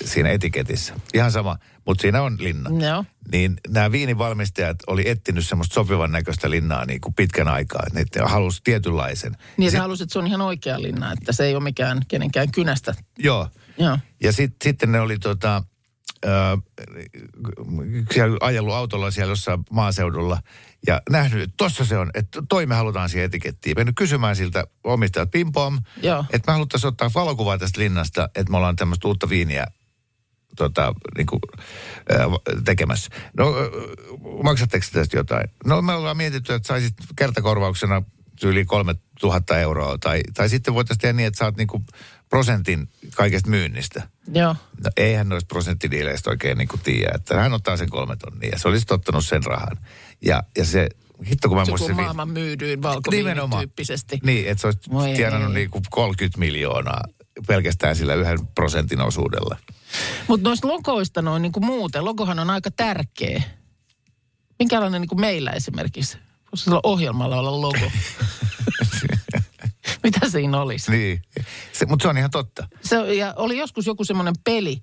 siinä 0.05 0.31
etiketissä. 0.31 0.95
Ihan 1.15 1.33
sama, 1.33 1.57
mutta 1.87 2.03
siinä 2.03 2.23
on 2.23 2.37
linna. 2.41 2.87
Joo. 2.87 3.05
Niin 3.33 3.57
nämä 3.69 3.93
viinivalmistajat 3.93 4.77
oli 4.87 5.09
etsinyt 5.09 5.47
semmoista 5.47 5.75
sopivan 5.75 6.13
näköistä 6.13 6.51
linnaa 6.51 6.85
niin 6.85 7.01
kuin 7.01 7.15
pitkän 7.15 7.49
aikaa. 7.49 7.83
Ne 7.93 8.05
halusi 8.25 8.61
tietynlaisen. 8.65 9.37
Niin 9.57 9.71
Se- 9.71 9.77
sä 9.77 9.83
halusit, 9.83 10.03
että 10.03 10.13
se 10.13 10.19
on 10.19 10.27
ihan 10.27 10.41
oikea 10.41 10.83
linna, 10.83 11.13
että 11.13 11.33
se 11.33 11.45
ei 11.45 11.55
ole 11.55 11.63
mikään 11.63 12.01
kenenkään 12.09 12.53
kynästä. 12.53 12.95
Joo. 13.19 13.49
Joo. 13.79 13.99
Ja 14.23 14.33
sit, 14.33 14.55
sitten 14.65 14.93
ne 14.93 15.01
oli 15.01 15.19
tota, 15.19 15.63
ö, 16.25 16.29
siellä 18.15 18.37
ajellut 18.41 18.75
autolla 18.75 19.11
siellä 19.11 19.33
jossain 19.33 19.61
maaseudulla 19.71 20.39
ja 20.87 21.03
nähnyt, 21.11 21.43
että 21.43 21.55
tossa 21.57 21.85
se 21.85 21.99
on, 21.99 22.11
että 22.15 22.43
toi 22.49 22.67
me 22.67 22.75
halutaan 22.75 23.09
siihen 23.09 23.27
etikettiin. 23.27 23.75
Mennyt 23.77 23.97
kysymään 23.97 24.37
siltä 24.37 24.67
omistajat 24.85 25.31
pimpom, 25.31 25.79
että 26.33 26.51
me 26.51 26.53
haluttaisiin 26.53 26.89
ottaa 26.89 27.11
valokuvaa 27.15 27.59
tästä 27.59 27.81
linnasta, 27.81 28.29
että 28.35 28.51
me 28.51 28.57
ollaan 28.57 28.77
tämmöistä 28.77 29.09
uutta 29.09 29.29
viiniä 29.29 29.67
tota, 30.57 30.95
niin 31.17 31.27
kuin, 31.27 31.41
tekemässä. 32.65 33.11
No, 33.37 33.55
maksatteko 34.45 34.87
te 34.93 34.99
tästä 34.99 35.17
jotain? 35.17 35.51
No 35.65 35.83
me 35.83 35.93
ollaan 35.93 36.17
mietitty, 36.17 36.55
että 36.55 36.67
saisit 36.67 36.95
kertakorvauksena 37.17 38.03
yli 38.43 38.65
3000 38.65 39.59
euroa. 39.59 39.99
Tai, 39.99 40.21
tai 40.35 40.49
sitten 40.49 40.75
voitaisiin 40.75 41.01
tehdä 41.01 41.13
niin, 41.13 41.27
että 41.27 41.39
saat 41.39 41.57
niin 41.57 41.67
kuin 41.67 41.87
prosentin 42.29 42.89
kaikesta 43.17 43.51
myynnistä. 43.51 44.09
Joo. 44.33 44.57
No 44.85 44.91
eihän 44.97 45.29
noista 45.29 45.49
prosenttidiileistä 45.49 46.31
oikein 46.31 46.59
niin 46.59 46.69
kuin 46.69 46.81
tiedä, 46.81 47.13
että 47.15 47.41
hän 47.41 47.53
ottaa 47.53 47.77
sen 47.77 47.91
kolme 47.91 48.17
tonnia. 48.17 48.59
Se 48.59 48.69
olisi 48.69 48.87
ottanut 48.91 49.27
sen 49.27 49.45
rahan. 49.45 49.77
Ja, 50.25 50.43
ja 50.57 50.65
se, 50.65 50.89
hitto 51.27 51.49
kun 51.49 51.59
mä 51.59 51.65
Joku 51.69 51.95
maailman 51.95 52.29
myydyin 52.29 52.83
valkoviinityyppisesti. 52.83 54.19
Niin, 54.23 54.49
että 54.49 54.61
se 54.61 54.67
olisi 54.67 55.15
tienannut 55.17 55.51
ei. 55.51 55.55
niin 55.55 55.71
kuin 55.71 55.83
30 55.91 56.39
miljoonaa 56.39 57.03
pelkästään 57.47 57.97
sillä 57.97 58.15
yhden 58.15 58.47
prosentin 58.47 59.01
osuudella. 59.01 59.57
Mutta 60.29 60.49
noista 60.49 60.69
logoista 60.69 61.23
noin 61.23 61.43
niin 61.43 61.53
kuin 61.53 61.67
muuten, 61.67 62.05
logohan 62.05 62.39
on 62.39 62.51
aika 62.51 62.71
tärkeä. 62.71 63.43
Minkälainen 64.59 65.01
niin 65.01 65.09
kuin 65.09 65.21
meillä 65.21 65.51
esimerkiksi? 65.51 66.19
Voisi 66.53 66.65
sillä 66.65 66.81
ohjelmalla 66.83 67.39
olla 67.39 67.61
logo. 67.61 67.91
Mitä 70.05 70.31
siinä 70.31 70.61
olisi? 70.61 70.91
Niin, 70.91 71.23
se, 71.73 71.87
mutta 71.87 72.03
se 72.03 72.09
on 72.09 72.19
ihan 72.19 72.31
totta. 72.31 72.69
Se, 72.81 73.15
ja 73.15 73.35
oli 73.37 73.59
joskus 73.59 73.87
joku 73.87 74.05
semmoinen 74.05 74.35
peli, 74.45 74.81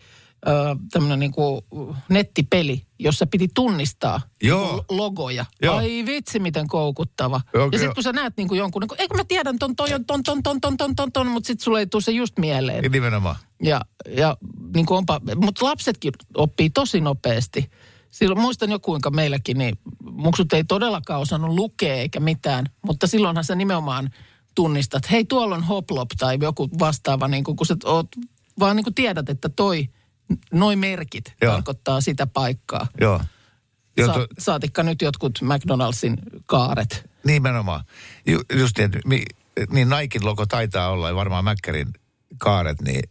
tämmöinen 0.91 1.19
niin 1.19 1.31
kuin 1.31 1.61
nettipeli, 2.09 2.85
jossa 2.99 3.27
piti 3.27 3.47
tunnistaa 3.53 4.21
Joo. 4.43 4.61
niin 4.61 4.85
kuin 4.85 4.97
logoja. 4.97 5.45
Joo. 5.61 5.75
Ai 5.75 6.05
vitsi, 6.05 6.39
miten 6.39 6.67
koukuttava. 6.67 7.41
Joo, 7.53 7.69
ja 7.71 7.77
sitten 7.77 7.95
kun 7.95 8.03
sä 8.03 8.13
näet 8.13 8.33
niin 8.37 8.47
kuin 8.47 8.57
jonkun, 8.57 8.79
niin 8.79 8.87
kuin, 8.87 9.01
eikö 9.01 9.17
mä 9.17 9.23
tiedän 9.23 9.59
ton, 9.59 9.75
toi 9.75 9.93
on 9.93 10.05
ton, 10.05 10.23
ton, 10.23 10.43
ton, 10.43 10.61
ton, 10.61 10.77
ton, 10.77 10.95
ton, 10.95 11.11
ton 11.11 11.27
mutta 11.27 11.47
sitten 11.47 11.63
sulle 11.63 11.79
ei 11.79 11.87
tule 11.87 12.01
se 12.01 12.11
just 12.11 12.39
mieleen. 12.39 12.83
Ja 12.83 12.89
nimenomaan. 12.89 13.35
Ja, 13.63 13.81
ja 14.09 14.37
niin 14.75 14.85
kuin 14.85 14.97
onpa, 14.97 15.21
mutta 15.35 15.65
lapsetkin 15.65 16.11
oppii 16.35 16.69
tosi 16.69 17.01
nopeasti. 17.01 17.71
Silloin 18.11 18.41
muistan 18.41 18.71
jo 18.71 18.79
kuinka 18.79 19.09
meilläkin, 19.09 19.57
niin 19.57 19.77
muksut 20.11 20.53
ei 20.53 20.63
todellakaan 20.63 21.21
osannut 21.21 21.55
lukea 21.55 21.93
eikä 21.93 22.19
mitään, 22.19 22.65
mutta 22.81 23.07
silloinhan 23.07 23.43
sä 23.43 23.55
nimenomaan 23.55 24.09
tunnistat, 24.55 25.11
hei 25.11 25.25
tuolla 25.25 25.55
on 25.55 25.63
hoplop 25.63 26.09
tai 26.17 26.37
joku 26.41 26.69
vastaava, 26.79 27.27
niin 27.27 27.43
kuin, 27.43 27.57
kun 27.57 27.67
sä 27.67 27.75
oot, 27.85 28.07
vaan 28.59 28.75
niin 28.75 28.93
tiedät, 28.95 29.29
että 29.29 29.49
toi, 29.49 29.89
noi 30.51 30.75
merkit 30.75 31.33
Joo. 31.41 31.53
tarkoittaa 31.53 32.01
sitä 32.01 32.27
paikkaa. 32.27 32.87
Joo. 33.01 33.21
Joo, 33.97 34.13
Sa, 34.13 34.27
saatikka 34.39 34.83
nyt 34.83 35.01
jotkut 35.01 35.39
McDonaldsin 35.41 36.17
kaaret. 36.45 37.09
nimenomaan. 37.23 37.83
Ju, 38.27 38.39
just 38.53 38.77
niin, 38.77 38.91
mi, 39.05 39.23
niin 39.69 39.89
Naikin 39.89 40.25
logo 40.25 40.45
taitaa 40.45 40.89
olla 40.89 41.09
ja 41.09 41.15
varmaan 41.15 41.43
Mäkkärin 41.43 41.87
kaaret, 42.37 42.81
niin, 42.81 43.03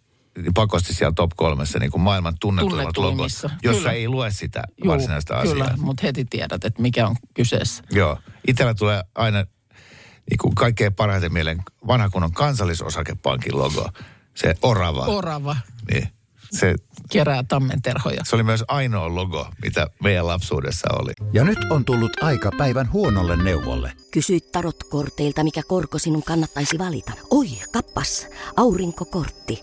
pakosti 0.55 0.95
siellä 0.95 1.13
top 1.13 1.31
kolmessa 1.37 1.79
niin 1.79 1.91
kuin 1.91 2.03
maailman 2.03 2.35
tunnetuimmat 2.41 2.97
logot, 2.97 3.31
jossa 3.31 3.49
Kyllä. 3.63 3.93
ei 3.93 4.09
lue 4.09 4.31
sitä 4.31 4.63
Juu, 4.85 4.93
varsinaista 4.93 5.43
Kyllä, 5.43 5.65
asiaa. 5.65 5.77
mutta 5.77 6.03
heti 6.07 6.25
tiedät, 6.25 6.65
että 6.65 6.83
mikä 6.83 7.07
on 7.07 7.17
kyseessä. 7.35 7.83
Joo. 7.91 8.19
Itellä 8.49 8.75
tulee 8.75 9.03
aina 9.15 9.39
niin 10.31 10.39
kuin 10.41 10.55
kaikkein 10.55 10.95
parhaiten 10.95 11.33
mieleen 11.33 11.63
vanha 11.87 12.11
kunnon 12.11 12.33
kansallisosakepankin 12.33 13.59
logo. 13.59 13.91
Se 14.35 14.55
orava. 14.63 15.07
Orava 15.07 15.57
niin. 15.93 16.09
Se, 16.59 16.75
kerää 17.11 17.45
tammenterhoja. 17.49 18.21
se 18.25 18.37
oli 18.37 18.43
myös 18.43 18.65
ainoa 18.69 19.15
logo, 19.15 19.49
mitä 19.63 19.87
meidän 20.03 20.27
lapsuudessa 20.27 20.89
oli. 20.93 21.13
Ja 21.33 21.45
nyt 21.45 21.59
on 21.71 21.85
tullut 21.85 22.23
aika 22.23 22.51
päivän 22.59 22.93
huonolle 22.93 23.37
neuvolle. 23.37 23.93
Kysy 24.11 24.41
tarotkorteilta, 24.53 25.45
mikä 25.45 25.63
korko 25.69 25.99
sinun 25.99 26.23
kannattaisi 26.23 26.79
valita. 26.79 27.13
Oi, 27.31 27.47
kappas, 27.73 28.29
aurinkokortti. 28.57 29.63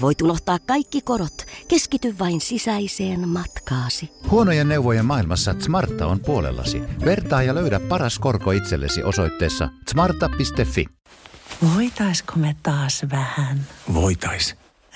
Voit 0.00 0.22
unohtaa 0.22 0.58
kaikki 0.58 1.00
korot. 1.00 1.46
Keskity 1.68 2.18
vain 2.18 2.40
sisäiseen 2.40 3.28
matkaasi. 3.28 4.10
Huonojen 4.30 4.68
neuvojen 4.68 5.04
maailmassa 5.04 5.54
Smarta 5.58 6.06
on 6.06 6.20
puolellasi. 6.20 6.82
Vertaa 7.04 7.42
ja 7.42 7.54
löydä 7.54 7.80
paras 7.80 8.18
korko 8.18 8.52
itsellesi 8.52 9.02
osoitteessa 9.02 9.68
smarta.fi. 9.90 10.84
Voitaisko 11.74 12.32
me 12.36 12.56
taas 12.62 13.06
vähän 13.10 13.66
Voitais. 13.94 14.67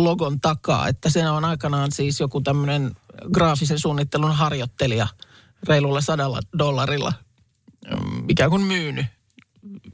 Swash-logon 0.00 0.40
takaa, 0.40 0.88
että 0.88 1.10
se 1.10 1.28
on 1.30 1.44
aikanaan 1.44 1.92
siis 1.92 2.20
joku 2.20 2.40
tämmöinen 2.40 2.96
graafisen 3.32 3.78
suunnittelun 3.78 4.32
harjoittelija 4.32 5.06
reilulla 5.68 6.00
sadalla 6.00 6.40
dollarilla 6.58 7.12
mm, 7.90 8.24
ikään 8.28 8.50
kuin 8.50 8.62
myynyt 8.62 9.06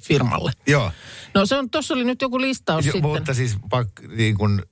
firmalle. 0.03 0.53
Joo. 0.67 0.93
No 1.35 1.47
se 1.47 1.57
on, 1.57 1.71
tuossa 1.71 1.95
oli 1.95 2.05
nyt 2.05 2.23
joku 2.23 2.41
listaus 2.41 2.87
Jo, 2.87 2.93
sitten. 2.93 3.11
mutta 3.11 3.35
siis 3.35 3.57
pak, 3.71 3.89
niin 4.17 4.37
kun 4.37 4.63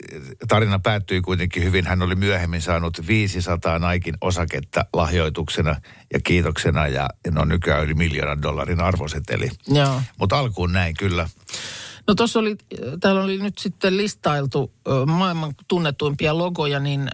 tarina 0.49 0.79
päättyi 0.79 1.21
kuitenkin 1.21 1.65
hyvin, 1.65 1.87
hän 1.87 2.03
oli 2.03 2.15
myöhemmin 2.15 2.63
saanut 2.63 3.07
500 3.07 3.79
Naikin 3.79 4.15
osaketta 4.21 4.87
lahjoituksena 4.93 5.77
ja 6.13 6.21
kiitoksena 6.25 6.89
ja 6.89 7.09
ne 7.31 7.41
on 7.41 7.49
nykyään 7.49 7.85
yli 7.85 7.95
miljoonan 7.95 8.43
dollarin 8.43 8.81
arvoseteli. 8.81 9.51
Joo. 9.69 10.03
Mutta 10.19 10.39
alkuun 10.39 10.73
näin 10.73 10.95
kyllä. 10.99 11.29
No 12.09 12.15
tuossa 12.15 12.39
oli, 12.39 12.57
täällä 13.01 13.23
oli 13.23 13.39
nyt 13.39 13.59
sitten 13.59 13.97
listailtu 13.97 14.73
maailman 15.07 15.55
tunnetuimpia 15.69 16.39
logoja, 16.39 16.81
niin 16.81 17.11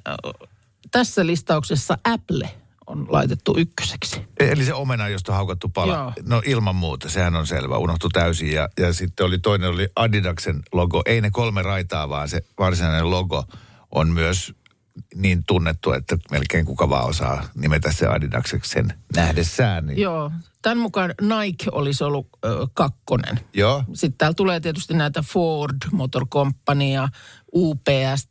tässä 0.90 1.26
listauksessa 1.26 1.98
Apple 2.04 2.50
on 2.86 3.06
laitettu 3.08 3.54
ykköseksi. 3.58 4.22
Eli 4.40 4.64
se 4.64 4.74
omena, 4.74 5.08
josta 5.08 5.32
on 5.32 5.36
haukattu 5.36 5.68
pala. 5.68 5.94
Joo. 5.94 6.12
No 6.28 6.42
ilman 6.46 6.76
muuta, 6.76 7.08
sehän 7.08 7.36
on 7.36 7.46
selvä, 7.46 7.78
unohtu 7.78 8.08
täysin. 8.08 8.52
Ja, 8.52 8.68
ja 8.78 8.92
sitten 8.92 9.26
oli 9.26 9.38
toinen 9.38 9.70
oli 9.70 9.88
Adidaksen 9.96 10.62
logo. 10.72 11.02
Ei 11.06 11.20
ne 11.20 11.30
kolme 11.30 11.62
raitaa, 11.62 12.08
vaan 12.08 12.28
se 12.28 12.42
varsinainen 12.58 13.10
logo 13.10 13.44
on 13.90 14.08
myös 14.08 14.54
niin 15.14 15.44
tunnettu, 15.46 15.92
että 15.92 16.16
melkein 16.30 16.66
kuka 16.66 16.88
vaan 16.88 17.08
osaa 17.08 17.48
nimetä 17.54 17.92
se 17.92 18.06
Adidakseksi 18.06 18.70
sen 18.70 18.92
nähdessään. 19.16 19.86
Niin. 19.86 19.98
Joo, 19.98 20.32
tämän 20.62 20.78
mukaan 20.78 21.14
Nike 21.20 21.66
olisi 21.72 22.04
ollut 22.04 22.28
ö, 22.44 22.66
kakkonen. 22.74 23.40
Joo. 23.54 23.84
Sitten 23.92 24.18
täällä 24.18 24.34
tulee 24.34 24.60
tietysti 24.60 24.94
näitä 24.94 25.22
Ford 25.22 25.76
Motor 25.92 26.26
Company 26.26 26.92
ja 26.92 27.08
UPS, 27.54 28.28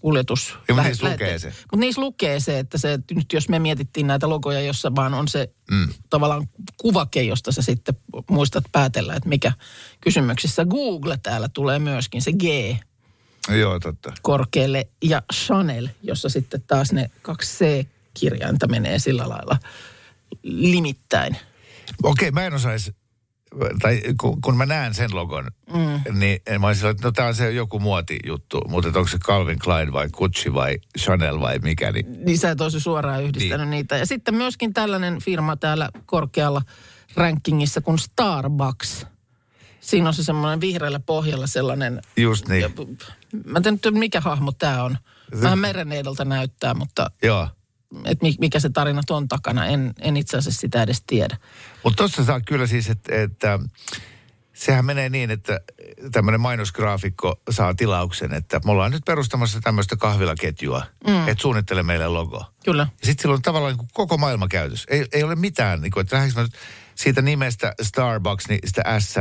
kuljetus. 0.00 0.50
Ja, 0.50 0.74
mutta 0.74 0.76
lähe- 0.76 0.88
niissä 0.88 1.10
lukee 1.10 1.38
se. 1.38 1.48
Mutta 1.48 1.76
niissä 1.76 2.00
lukee 2.00 2.40
se, 2.40 2.58
että 2.58 2.78
se, 2.78 2.92
että 2.92 3.14
nyt 3.14 3.32
jos 3.32 3.48
me 3.48 3.58
mietittiin 3.58 4.06
näitä 4.06 4.28
logoja, 4.28 4.60
jossa 4.60 4.94
vaan 4.94 5.14
on 5.14 5.28
se 5.28 5.54
mm. 5.70 5.88
tavallaan 6.10 6.48
kuvake, 6.76 7.22
josta 7.22 7.52
sä 7.52 7.62
sitten 7.62 7.94
muistat 8.30 8.64
päätellä, 8.72 9.14
että 9.14 9.28
mikä 9.28 9.52
kysymyksissä. 10.00 10.64
Google 10.64 11.18
täällä 11.22 11.48
tulee 11.48 11.78
myöskin 11.78 12.22
se 12.22 12.32
G 12.32 12.44
Joo, 13.48 13.80
totta. 13.80 14.12
korkealle 14.22 14.88
ja 15.04 15.22
Chanel, 15.34 15.88
jossa 16.02 16.28
sitten 16.28 16.62
taas 16.66 16.92
ne 16.92 17.10
kaksi 17.22 17.64
C-kirjainta 17.64 18.68
menee 18.68 18.98
sillä 18.98 19.28
lailla 19.28 19.58
limittäin. 20.42 21.36
Okei, 22.02 22.30
mä 22.30 22.46
en 22.46 22.54
osaisi, 22.54 22.94
tai 23.82 24.00
kun, 24.20 24.40
kun 24.40 24.56
mä 24.56 24.66
näen 24.66 24.94
sen 24.94 25.14
logon, 25.14 25.50
mm. 25.72 26.18
niin 26.18 26.40
mä 26.58 26.66
olisin 26.66 26.90
että 26.90 27.08
no 27.08 27.12
tää 27.12 27.26
on 27.26 27.34
se 27.34 27.50
joku 27.50 27.78
muotijuttu, 27.78 28.60
mutta 28.68 28.88
onko 28.88 29.08
se 29.08 29.18
Calvin 29.18 29.58
Klein 29.58 29.92
vai 29.92 30.08
Gucci 30.08 30.54
vai 30.54 30.78
Chanel 30.98 31.40
vai 31.40 31.58
mikä, 31.58 31.92
niin 31.92 32.24
Niin 32.24 32.38
sä 32.38 32.50
et 32.50 32.60
olisi 32.60 32.80
suoraan 32.80 33.24
yhdistänyt 33.24 33.68
niin. 33.68 33.70
niitä. 33.70 33.96
Ja 33.96 34.06
sitten 34.06 34.34
myöskin 34.34 34.72
tällainen 34.74 35.18
firma 35.22 35.56
täällä 35.56 35.90
korkealla 36.06 36.62
rankingissa 37.16 37.80
kuin 37.80 37.98
Starbucks. 37.98 39.06
Siinä 39.80 40.08
on 40.08 40.14
se 40.14 40.24
semmoinen 40.24 40.60
vihreällä 40.60 41.00
pohjalla 41.00 41.46
sellainen, 41.46 42.00
just 42.16 42.48
niin. 42.48 42.62
ja, 42.62 42.70
mä 43.44 43.58
en 43.58 43.62
tiedä 43.62 43.78
nyt 43.82 43.94
mikä 43.94 44.20
hahmo 44.20 44.52
tämä 44.52 44.84
on. 44.84 44.98
Vähän 45.42 45.58
mereneidolta 45.58 46.24
näyttää, 46.24 46.74
mutta 46.74 47.10
Joo. 47.22 47.48
et 48.04 48.22
mi- 48.22 48.36
mikä 48.40 48.60
se 48.60 48.68
tarina 48.68 49.02
ton 49.06 49.28
takana, 49.28 49.66
en, 49.66 49.94
en 50.00 50.16
itse 50.16 50.36
asiassa 50.36 50.60
sitä 50.60 50.82
edes 50.82 51.02
tiedä. 51.06 51.36
Mutta 51.84 51.96
tuossa 51.96 52.24
saa 52.24 52.40
kyllä 52.40 52.66
siis, 52.66 52.90
että, 52.90 53.22
että 53.22 53.58
sehän 54.52 54.84
menee 54.84 55.08
niin, 55.08 55.30
että 55.30 55.60
tämmöinen 56.12 56.40
mainosgraafikko 56.40 57.40
saa 57.50 57.74
tilauksen, 57.74 58.32
että 58.32 58.60
me 58.64 58.70
ollaan 58.70 58.90
nyt 58.90 59.04
perustamassa 59.04 59.60
tämmöistä 59.60 59.96
kahvilaketjua, 59.96 60.82
mm. 61.06 61.28
että 61.28 61.42
suunnittele 61.42 61.82
meille 61.82 62.08
logo. 62.08 62.44
Kyllä. 62.64 62.86
Ja 63.00 63.06
sitten 63.06 63.22
silloin 63.22 63.42
tavallaan 63.42 63.72
niin 63.72 63.78
kuin 63.78 63.88
koko 63.92 64.18
maailma 64.18 64.48
käytös. 64.48 64.84
Ei, 64.88 65.06
ei 65.12 65.22
ole 65.22 65.34
mitään, 65.34 65.80
niin 65.80 65.90
kuin, 65.90 66.00
että 66.00 66.16
lähdekö 66.16 66.34
mä 66.36 66.42
nyt 66.42 66.54
siitä 66.94 67.22
nimestä 67.22 67.74
Starbucks, 67.82 68.48
niin 68.48 68.60
sitä 68.64 69.00
S 69.00 69.14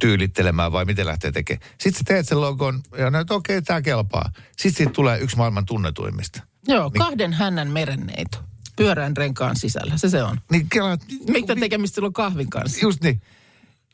tyylittelemään 0.00 0.72
vai 0.72 0.84
miten 0.84 1.06
lähtee 1.06 1.32
tekemään. 1.32 1.68
Sitten 1.80 1.98
sä 1.98 2.04
teet 2.06 2.28
sen 2.28 2.40
logon 2.40 2.80
ja 2.98 3.10
näet, 3.10 3.30
okei, 3.30 3.56
okay, 3.58 3.64
tämä 3.64 3.82
kelpaa. 3.82 4.30
Sitten 4.46 4.72
siitä 4.72 4.92
tulee 4.92 5.18
yksi 5.18 5.36
maailman 5.36 5.66
tunnetuimmista. 5.66 6.42
Joo, 6.68 6.90
kahden 6.90 7.32
hännän 7.32 7.68
merenneito. 7.68 8.38
Pyörään 8.76 9.16
renkaan 9.16 9.56
sisällä, 9.56 9.96
se 9.96 10.08
se 10.08 10.22
on. 10.22 10.40
Niin 10.50 10.68
kela, 10.68 10.96
Mitä 11.28 11.56
tekemistä 11.56 11.94
sillä 11.94 12.06
on 12.06 12.12
kahvin 12.12 12.50
kanssa? 12.50 12.78
Just 12.82 13.02
niin. 13.02 13.22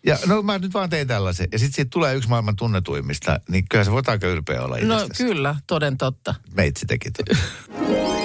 Ja 0.06 0.18
no 0.26 0.42
mä 0.42 0.58
nyt 0.58 0.74
vaan 0.74 0.90
tein 0.90 1.08
tällaisen. 1.08 1.48
Ja 1.52 1.58
sitten 1.58 1.74
siitä 1.74 1.88
tulee 1.90 2.14
yksi 2.14 2.28
maailman 2.28 2.56
tunnetuimmista, 2.56 3.40
niin 3.48 3.64
kyllä 3.70 3.84
sä 3.84 3.90
voit 3.92 4.08
aika 4.08 4.26
ylpeä 4.26 4.62
olla 4.62 4.76
No 4.82 4.94
itsestäsi. 4.96 5.24
kyllä, 5.24 5.56
toden 5.66 5.98
totta. 5.98 6.34
Meitsi 6.54 6.86
teki. 6.86 7.10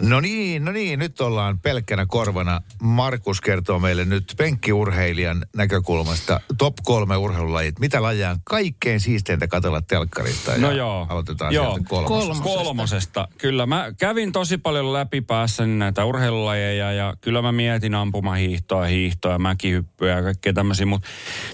No 0.00 0.20
niin, 0.20 0.64
no 0.64 0.72
niin, 0.72 0.98
nyt 0.98 1.20
ollaan 1.20 1.58
pelkkänä 1.58 2.06
korvana. 2.06 2.60
Markus 2.82 3.40
kertoo 3.40 3.78
meille 3.78 4.04
nyt 4.04 4.34
penkkiurheilijan 4.36 5.46
näkökulmasta 5.56 6.40
top 6.58 6.74
kolme 6.84 7.16
urheilulajit. 7.16 7.78
Mitä 7.78 8.02
lajeja 8.02 8.30
on 8.30 8.38
kaikkein 8.44 9.00
siisteintä 9.00 9.48
katsella 9.48 9.82
telkkarista? 9.82 10.58
No 10.58 10.70
Ja 10.70 10.76
joo. 10.76 11.06
Aloitetaan 11.08 11.54
joo. 11.54 11.64
sieltä 11.64 11.88
kolmosesta. 11.88 12.42
Kolmosesta. 12.44 12.64
Kolmosesta. 12.64 13.28
Kyllä 13.38 13.66
mä 13.66 13.92
kävin 13.98 14.32
tosi 14.32 14.58
paljon 14.58 14.92
läpi 14.92 15.20
päässäni 15.20 15.76
näitä 15.76 16.04
urheilulajeja 16.04 16.92
ja 16.92 17.14
kyllä 17.20 17.42
mä 17.42 17.52
mietin 17.52 17.94
ampumahiihtoa, 17.94 18.84
hiihtoa, 18.84 19.38
mäkihyppyä 19.38 20.16
ja 20.16 20.22
kaikkea 20.22 20.52
tämmöisiä, 20.52 20.86
mutta 20.86 21.08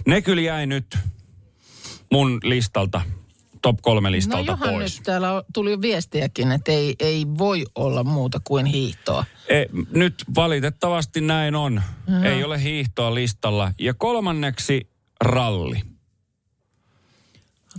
ne 0.06 0.22
kyllä 0.22 0.42
jäi 0.42 0.66
nyt 0.66 0.98
mun 2.12 2.40
listalta, 2.42 3.00
top 3.64 3.78
kolme 3.82 4.08
No 4.08 4.12
listalta 4.12 4.52
johan 4.52 4.68
pois. 4.68 4.96
nyt 4.96 5.04
täällä 5.04 5.42
tuli 5.54 5.70
jo 5.70 5.80
viestiäkin, 5.80 6.52
että 6.52 6.72
ei, 6.72 6.94
ei 7.00 7.26
voi 7.38 7.64
olla 7.74 8.04
muuta 8.04 8.40
kuin 8.44 8.66
hiihtoa. 8.66 9.24
E, 9.48 9.64
nyt 9.90 10.24
valitettavasti 10.34 11.20
näin 11.20 11.54
on. 11.54 11.82
Ei 12.24 12.44
ole 12.44 12.62
hiihtoa 12.62 13.14
listalla. 13.14 13.72
Ja 13.78 13.94
kolmanneksi 13.94 14.90
ralli. 15.20 15.82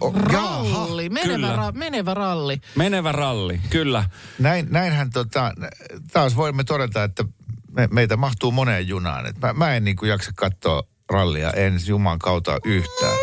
O, 0.01 0.13
jaaha. 0.31 0.85
Ralli, 0.85 1.09
menevä, 1.09 1.55
ra, 1.55 1.71
menevä 1.71 2.13
ralli. 2.13 2.61
Menevä 2.75 3.11
ralli, 3.11 3.61
kyllä. 3.69 4.09
Näin, 4.39 4.67
näinhän 4.69 5.09
tota, 5.09 5.51
taas 6.13 6.35
voimme 6.35 6.63
todeta, 6.63 7.03
että 7.03 7.25
me, 7.71 7.87
meitä 7.91 8.17
mahtuu 8.17 8.51
moneen 8.51 8.87
junaan. 8.87 9.25
Et 9.25 9.39
mä, 9.41 9.53
mä 9.53 9.75
en 9.75 9.83
niin 9.83 9.97
kuin 9.97 10.09
jaksa 10.09 10.31
katsoa 10.35 10.83
rallia, 11.09 11.51
en 11.51 11.79
Juman 11.87 12.19
kautta 12.19 12.59
yhtään. 12.65 13.17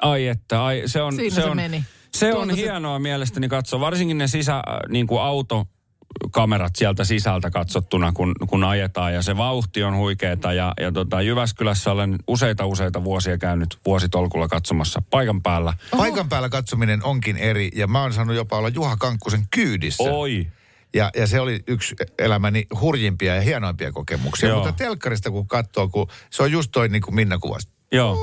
Ai 0.00 0.26
että, 0.26 0.64
ai, 0.64 0.82
se 0.86 1.02
on, 1.02 1.14
Siinä 1.16 1.34
se 1.34 1.40
se 1.42 1.48
on, 1.48 1.56
meni. 1.56 1.84
Se 2.14 2.34
on 2.34 2.50
se- 2.50 2.56
hienoa 2.56 2.98
mielestäni 2.98 3.48
katsoa, 3.48 3.80
varsinkin 3.80 4.18
ne 4.18 4.28
sisä, 4.28 4.62
niin 4.88 5.06
kuin 5.06 5.20
autokamerat 5.22 6.76
sieltä 6.76 7.04
sisältä 7.04 7.50
katsottuna, 7.50 8.12
kun, 8.12 8.34
kun 8.48 8.64
ajetaan. 8.64 9.14
Ja 9.14 9.22
se 9.22 9.36
vauhti 9.36 9.82
on 9.82 9.96
huikeeta. 9.96 10.52
Ja, 10.52 10.72
ja 10.80 10.92
tota, 10.92 11.22
Jyväskylässä 11.22 11.92
olen 11.92 12.18
useita 12.26 12.66
useita 12.66 13.04
vuosia 13.04 13.38
käynyt 13.38 13.78
vuositolkulla 13.86 14.48
katsomassa 14.48 15.02
paikan 15.10 15.42
päällä. 15.42 15.74
Paikan 15.96 16.28
päällä 16.28 16.48
katsominen 16.48 17.04
onkin 17.04 17.36
eri, 17.36 17.70
ja 17.76 17.86
mä 17.86 18.02
oon 18.02 18.12
saanut 18.12 18.36
jopa 18.36 18.56
olla 18.56 18.68
Juha 18.68 18.96
Kankkusen 18.96 19.46
kyydissä. 19.50 20.02
Oi. 20.02 20.46
Ja, 20.94 21.10
ja 21.16 21.26
se 21.26 21.40
oli 21.40 21.60
yksi 21.66 21.94
elämäni 22.18 22.66
hurjimpia 22.80 23.34
ja 23.34 23.40
hienoimpia 23.40 23.92
kokemuksia. 23.92 24.48
Joo. 24.48 24.58
Mutta 24.64 24.84
telkkarista 24.84 25.30
kun 25.30 25.46
katsoo, 25.48 25.88
kun 25.88 26.06
se 26.30 26.42
on 26.42 26.52
just 26.52 26.70
toi 26.72 26.88
niin 26.88 27.02
kuin 27.02 27.14
Minna 27.14 27.38
kuvasi. 27.38 27.68
Joo. 27.92 28.18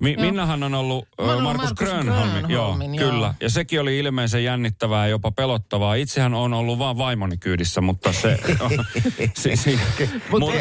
Mi- 0.00 0.16
Minnahan 0.16 0.62
on 0.62 0.74
ollut 0.74 1.08
Markus 1.18 1.42
Markus 1.42 1.72
Grönholmin. 1.72 2.34
Joo, 2.50 2.64
Grönholmin, 2.72 2.94
joo. 2.94 3.10
kyllä. 3.10 3.34
Ja 3.40 3.50
sekin 3.50 3.80
oli 3.80 3.98
ilmeisen 3.98 4.44
jännittävää 4.44 5.06
ja 5.06 5.10
jopa 5.10 5.30
pelottavaa. 5.30 5.94
Itsehän 5.94 6.34
on 6.34 6.52
ollut 6.52 6.78
vaan 6.78 6.98
vaimoni 6.98 7.36
kyydissä, 7.36 7.80
mutta 7.80 8.12
se... 8.12 8.38
si- 9.36 9.56
si- 9.56 9.78
Mutta 10.30 10.52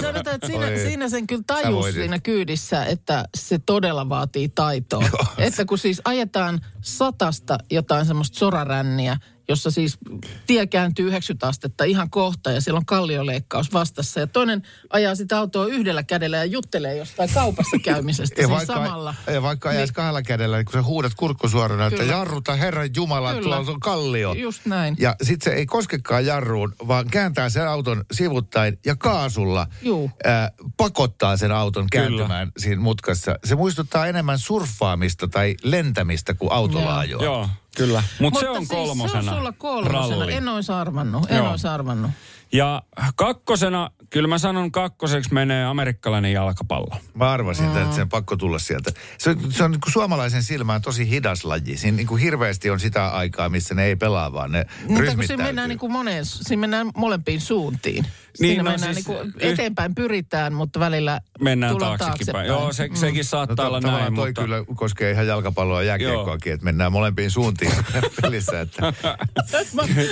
sanotaan, 0.00 0.34
että 0.34 0.46
siinä, 0.46 0.66
Oi. 0.66 0.78
siinä 0.78 1.08
sen 1.08 1.26
kyllä 1.26 1.42
tajus 1.46 1.86
siinä 1.94 2.18
kyydissä, 2.18 2.84
että 2.84 3.24
se 3.36 3.58
todella 3.66 4.08
vaatii 4.08 4.48
taitoa. 4.48 5.08
että 5.38 5.64
kun 5.64 5.78
siis 5.78 6.02
ajetaan 6.04 6.60
satasta 6.80 7.58
jotain 7.70 8.06
semmoista 8.06 8.38
soraränniä, 8.38 9.16
jossa 9.48 9.70
siis 9.70 9.98
tie 10.46 10.66
kääntyy 10.66 11.06
90 11.08 11.48
astetta 11.48 11.84
ihan 11.84 12.10
kohta 12.10 12.50
ja 12.50 12.60
siellä 12.60 12.78
on 12.78 12.86
kallioleikkaus 12.86 13.72
vastassa. 13.72 14.20
Ja 14.20 14.26
toinen 14.26 14.62
ajaa 14.90 15.14
sitä 15.14 15.38
autoa 15.38 15.66
yhdellä 15.66 16.02
kädellä 16.02 16.36
ja 16.36 16.44
juttelee 16.44 16.96
jostain 16.96 17.30
kaupassa 17.34 17.76
käymisestä 17.84 18.34
Ja 18.40 18.46
siinä 18.46 18.56
vaikka, 18.58 18.74
samalla. 18.74 19.14
ja 19.32 19.42
vaikka 19.42 19.68
ajaisi 19.68 19.90
Niin. 19.90 19.94
kahdella 19.94 20.22
kädellä, 20.22 20.56
niin 20.56 20.64
kun 20.64 20.72
sä 20.72 20.82
huudat 20.82 21.12
kurkkusuorana, 21.14 21.86
että 21.86 21.98
Kyllä. 22.00 22.12
jarruta 22.12 22.56
Herran 22.56 22.88
Jumala, 22.96 23.34
Kyllä. 23.34 23.56
tuolla 23.56 23.72
on 23.72 23.80
kallio. 23.80 24.32
Just 24.32 24.66
näin. 24.66 24.96
Ja 24.98 25.16
sit 25.22 25.42
se 25.42 25.50
ei 25.50 25.66
koskekaan 25.66 26.26
jarruun, 26.26 26.74
vaan 26.88 27.06
kääntää 27.10 27.48
sen 27.48 27.68
auton 27.68 28.04
sivuttain 28.12 28.78
ja 28.86 28.96
kaasulla 28.96 29.66
Juu. 29.82 30.10
ää, 30.24 30.50
pakottaa 30.76 31.36
sen 31.36 31.52
auton 31.52 31.86
kääntymään 31.92 32.52
siinä 32.58 32.80
mutkassa. 32.80 33.38
Se 33.44 33.54
muistuttaa 33.54 34.06
enemmän 34.06 34.38
surffaamista 34.38 35.28
tai 35.28 35.54
lentämistä 35.62 36.34
kuin 36.34 36.52
autolla 36.52 36.98
ajoa. 36.98 37.24
Joo, 37.24 37.48
kyllä. 37.76 38.02
Mutta 38.20 38.40
se 38.40 38.48
on 38.48 38.56
siis 38.56 38.68
kolmosena. 38.68 39.22
Se 39.22 39.30
on 39.30 39.36
sulla 39.36 39.52
kolmosena. 39.52 40.20
ralli. 40.20 40.34
En 40.34 40.48
olisi 40.48 40.72
arvannut. 40.72 41.30
En 41.30 41.36
Joo. 41.36 41.50
olisi 41.50 41.66
arvannut. 41.66 42.10
Ja 42.52 42.82
kakkosena, 43.16 43.90
kyllä 44.10 44.28
mä 44.28 44.38
sanon 44.38 44.72
kakkoseksi 44.72 45.34
menee 45.34 45.64
amerikkalainen 45.66 46.32
jalkapallo. 46.32 46.96
Mä 47.14 47.30
arvasin, 47.30 47.64
mm. 47.68 47.76
että 47.76 47.96
sen 47.96 48.08
pakko 48.08 48.36
tulla 48.36 48.58
sieltä. 48.58 48.90
Se, 49.18 49.30
on- 49.30 49.52
se 49.52 49.64
on 49.64 49.70
niin 49.70 49.80
kuin 49.80 49.92
suomalaisen 49.92 50.42
silmään 50.42 50.82
tosi 50.82 51.10
hidas 51.10 51.44
laji. 51.44 51.76
Siinä 51.76 51.96
niin 51.96 52.06
kuin 52.06 52.22
hirveästi 52.22 52.70
on 52.70 52.80
sitä 52.80 53.08
aikaa, 53.08 53.48
missä 53.48 53.74
ne 53.74 53.84
ei 53.84 53.96
pelaa, 53.96 54.32
vaan 54.32 54.52
ne 54.52 54.66
Mutta 54.88 55.14
kun 55.14 55.24
siinä 55.26 55.44
mennään, 55.44 55.68
niin 55.68 55.78
kuin 55.78 55.92
moneen, 55.92 56.24
siinä 56.24 56.60
mennään 56.60 56.90
molempiin 56.96 57.40
suuntiin. 57.40 58.06
Niin, 58.40 58.48
Siinä 58.50 58.62
no 58.62 58.70
mennään 58.70 58.94
siis 58.94 59.08
niin 59.08 59.32
eteenpäin 59.38 59.94
pyritään, 59.94 60.52
mutta 60.54 60.80
välillä 60.80 61.20
Mennään 61.40 61.78
taaksekin 61.78 61.98
päin. 62.02 62.16
taaksepäin. 62.18 62.46
Joo, 62.48 62.72
se, 62.72 62.88
Mm. 62.88 62.94
sekin 62.96 63.18
No, 63.18 63.24
saattaa 63.24 63.56
to, 63.56 63.66
olla 63.66 63.80
näin, 63.80 64.14
toi 64.14 64.28
mutta... 64.28 64.42
kyllä 64.42 64.64
koskee 64.74 65.10
ihan 65.10 65.26
jalkapalloa 65.26 65.82
ja 65.82 65.86
jääkiekkoakin, 65.88 66.52
että 66.52 66.64
mennään 66.64 66.92
molempiin 66.92 67.30
suuntiin 67.30 67.72
pelissä. 68.22 68.60
Että 68.60 68.82
Mä, 68.82 68.92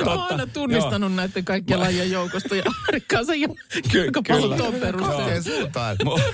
mä 0.05 0.11
oon 0.11 0.27
aina 0.31 0.47
tunnistanut 0.47 1.15
näiden 1.15 1.45
kaikkien 1.45 1.81
lajien 1.81 2.11
joukosta 2.11 2.57
ja 2.57 2.63
Amerikkaansa 2.81 3.35
jalkapallon 3.35 4.43
kyllä. 4.43 4.57
tuon 4.57 4.75
perusteella. 4.75 6.19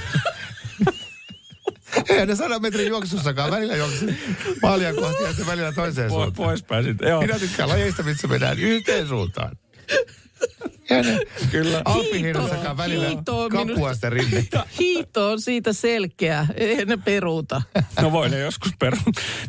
Ei 2.09 2.27
ne 2.27 2.37
sadan 2.37 2.63
metrin 2.63 2.89
juoksussakaan. 2.89 3.51
Välillä 3.51 3.77
juoksin 3.77 4.19
maalia 4.63 4.95
kohti 4.95 5.23
ja 5.23 5.47
välillä 5.47 5.73
toiseen 5.73 6.07
Po- 6.11 6.13
suuntaan. 6.13 6.33
pois 6.33 6.63
pääsit. 6.63 6.97
Joo. 7.01 7.21
Minä 7.21 7.39
tykkään 7.39 7.69
lajeista, 7.69 8.03
missä 8.03 8.29
mennään 8.29 8.59
yhteen 8.59 9.09
suuntaan. 9.09 9.57
Kyllä. 11.51 11.83
Alppihiidossakaan 11.85 12.77
välillä 12.77 13.09
hiito 13.09 13.43
on 13.45 13.53
minusta- 13.53 13.73
kapuasta 13.75 14.11
rinne. 14.11 14.45
Hiito 14.81 15.31
on 15.31 15.41
siitä 15.41 15.73
selkeä. 15.73 16.47
Ei 16.57 16.85
ne 16.85 16.97
peruuta. 16.97 17.63
No 18.01 18.13
voi 18.13 18.31
ne 18.31 18.39
joskus 18.39 18.73
peru. 18.79 18.97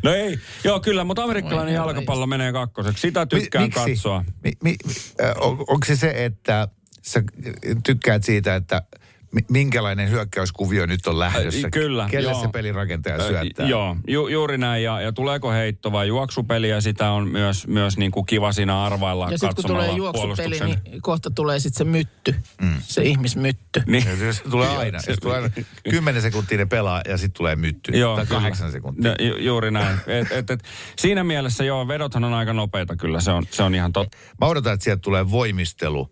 No 0.02 0.14
ei. 0.14 0.38
Joo, 0.64 0.80
kyllä, 0.80 1.04
mutta 1.04 1.22
amerikkalainen 1.24 1.74
Voi 1.80 1.86
jalkapallo 1.86 2.26
menee 2.26 2.52
kakkoseksi. 2.52 3.00
Sitä 3.00 3.26
tykkään 3.26 3.64
miksi? 3.64 3.80
katsoa. 3.80 4.24
Mi, 4.44 4.52
mi, 4.62 4.76
äh, 5.24 5.30
on, 5.40 5.52
onko 5.58 5.86
se 5.86 5.96
se, 5.96 6.24
että 6.24 6.68
sä 7.02 7.22
tykkäät 7.86 8.24
siitä, 8.24 8.54
että 8.56 8.82
mi- 8.82 9.01
minkälainen 9.50 10.10
hyökkäyskuvio 10.10 10.86
nyt 10.86 11.06
on 11.06 11.18
lähdössä? 11.18 11.66
Äh, 11.66 11.70
kyllä, 11.70 12.08
Kelle 12.10 12.30
joo. 12.30 12.40
se 12.40 12.48
pelirakentaja 12.48 13.16
Ö, 13.16 13.28
syöttää? 13.28 13.68
Joo, 13.68 13.96
ju, 14.08 14.28
juuri 14.28 14.58
näin. 14.58 14.82
Ja, 14.82 15.00
ja 15.00 15.12
tuleeko 15.12 15.50
heitto 15.50 15.92
vai 15.92 16.08
juoksupeli, 16.08 16.68
ja 16.68 16.80
sitä 16.80 17.10
on 17.10 17.28
myös, 17.28 17.66
myös 17.66 17.96
niin 17.96 18.10
kuin 18.10 18.26
kiva 18.26 18.52
siinä 18.52 18.82
arvailla 18.84 19.24
Ja 19.24 19.30
sitten 19.30 19.48
kun 19.48 19.54
katsomalla 19.56 19.84
tulee 19.84 19.96
juoksupeli, 19.96 20.58
puolustuksen. 20.58 20.92
niin 20.92 21.02
kohta 21.02 21.30
tulee 21.30 21.58
sitten 21.58 21.78
se 21.78 21.84
mytty. 21.84 22.34
Mm. 22.60 22.74
Se 22.80 23.02
ihmismytty. 23.02 23.82
Niin. 23.86 24.04
Ja 24.26 24.32
Se 24.32 24.42
tulee 24.50 24.68
aina. 24.68 25.02
Se 25.02 25.16
tulee 25.20 25.36
aina 25.36 25.50
10 25.90 26.22
sekuntia 26.22 26.58
ne 26.58 26.66
pelaa 26.66 27.00
ja 27.08 27.16
sitten 27.18 27.38
tulee 27.38 27.56
mytty. 27.56 27.92
Joo, 27.92 28.16
tai 28.16 28.26
kahdeksan 28.26 28.72
sekuntia. 28.72 29.10
No, 29.10 29.26
ju, 29.26 29.36
juuri 29.36 29.70
näin. 29.70 29.98
Et, 30.06 30.32
et, 30.32 30.50
et, 30.50 30.62
siinä 30.96 31.24
mielessä 31.24 31.64
joo, 31.64 31.88
vedothan 31.88 32.24
on 32.24 32.34
aika 32.34 32.52
nopeita 32.52 32.96
kyllä, 32.96 33.20
se 33.20 33.30
on, 33.30 33.46
se 33.50 33.62
on 33.62 33.74
ihan 33.74 33.92
totta. 33.92 34.16
Mä 34.40 34.46
odotan, 34.46 34.74
että 34.74 34.84
sieltä 34.84 35.00
tulee 35.00 35.30
voimistelu, 35.30 36.10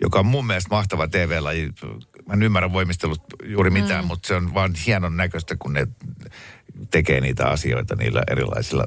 joka 0.00 0.18
on 0.18 0.26
mun 0.26 0.46
mielestä 0.46 0.68
mahtava 0.70 1.08
TV-laji. 1.08 1.72
Mä 2.28 2.34
en 2.34 2.42
ymmärrä 2.42 2.72
voimistelut 2.72 3.22
juuri 3.44 3.70
mitään, 3.70 4.04
mm. 4.04 4.08
mutta 4.08 4.28
se 4.28 4.34
on 4.34 4.54
vaan 4.54 4.74
hienon 4.86 5.16
näköistä, 5.16 5.56
kun 5.58 5.72
ne 5.72 5.86
tekee 6.90 7.20
niitä 7.20 7.46
asioita 7.46 7.96
niillä 7.96 8.22
erilaisilla 8.30 8.84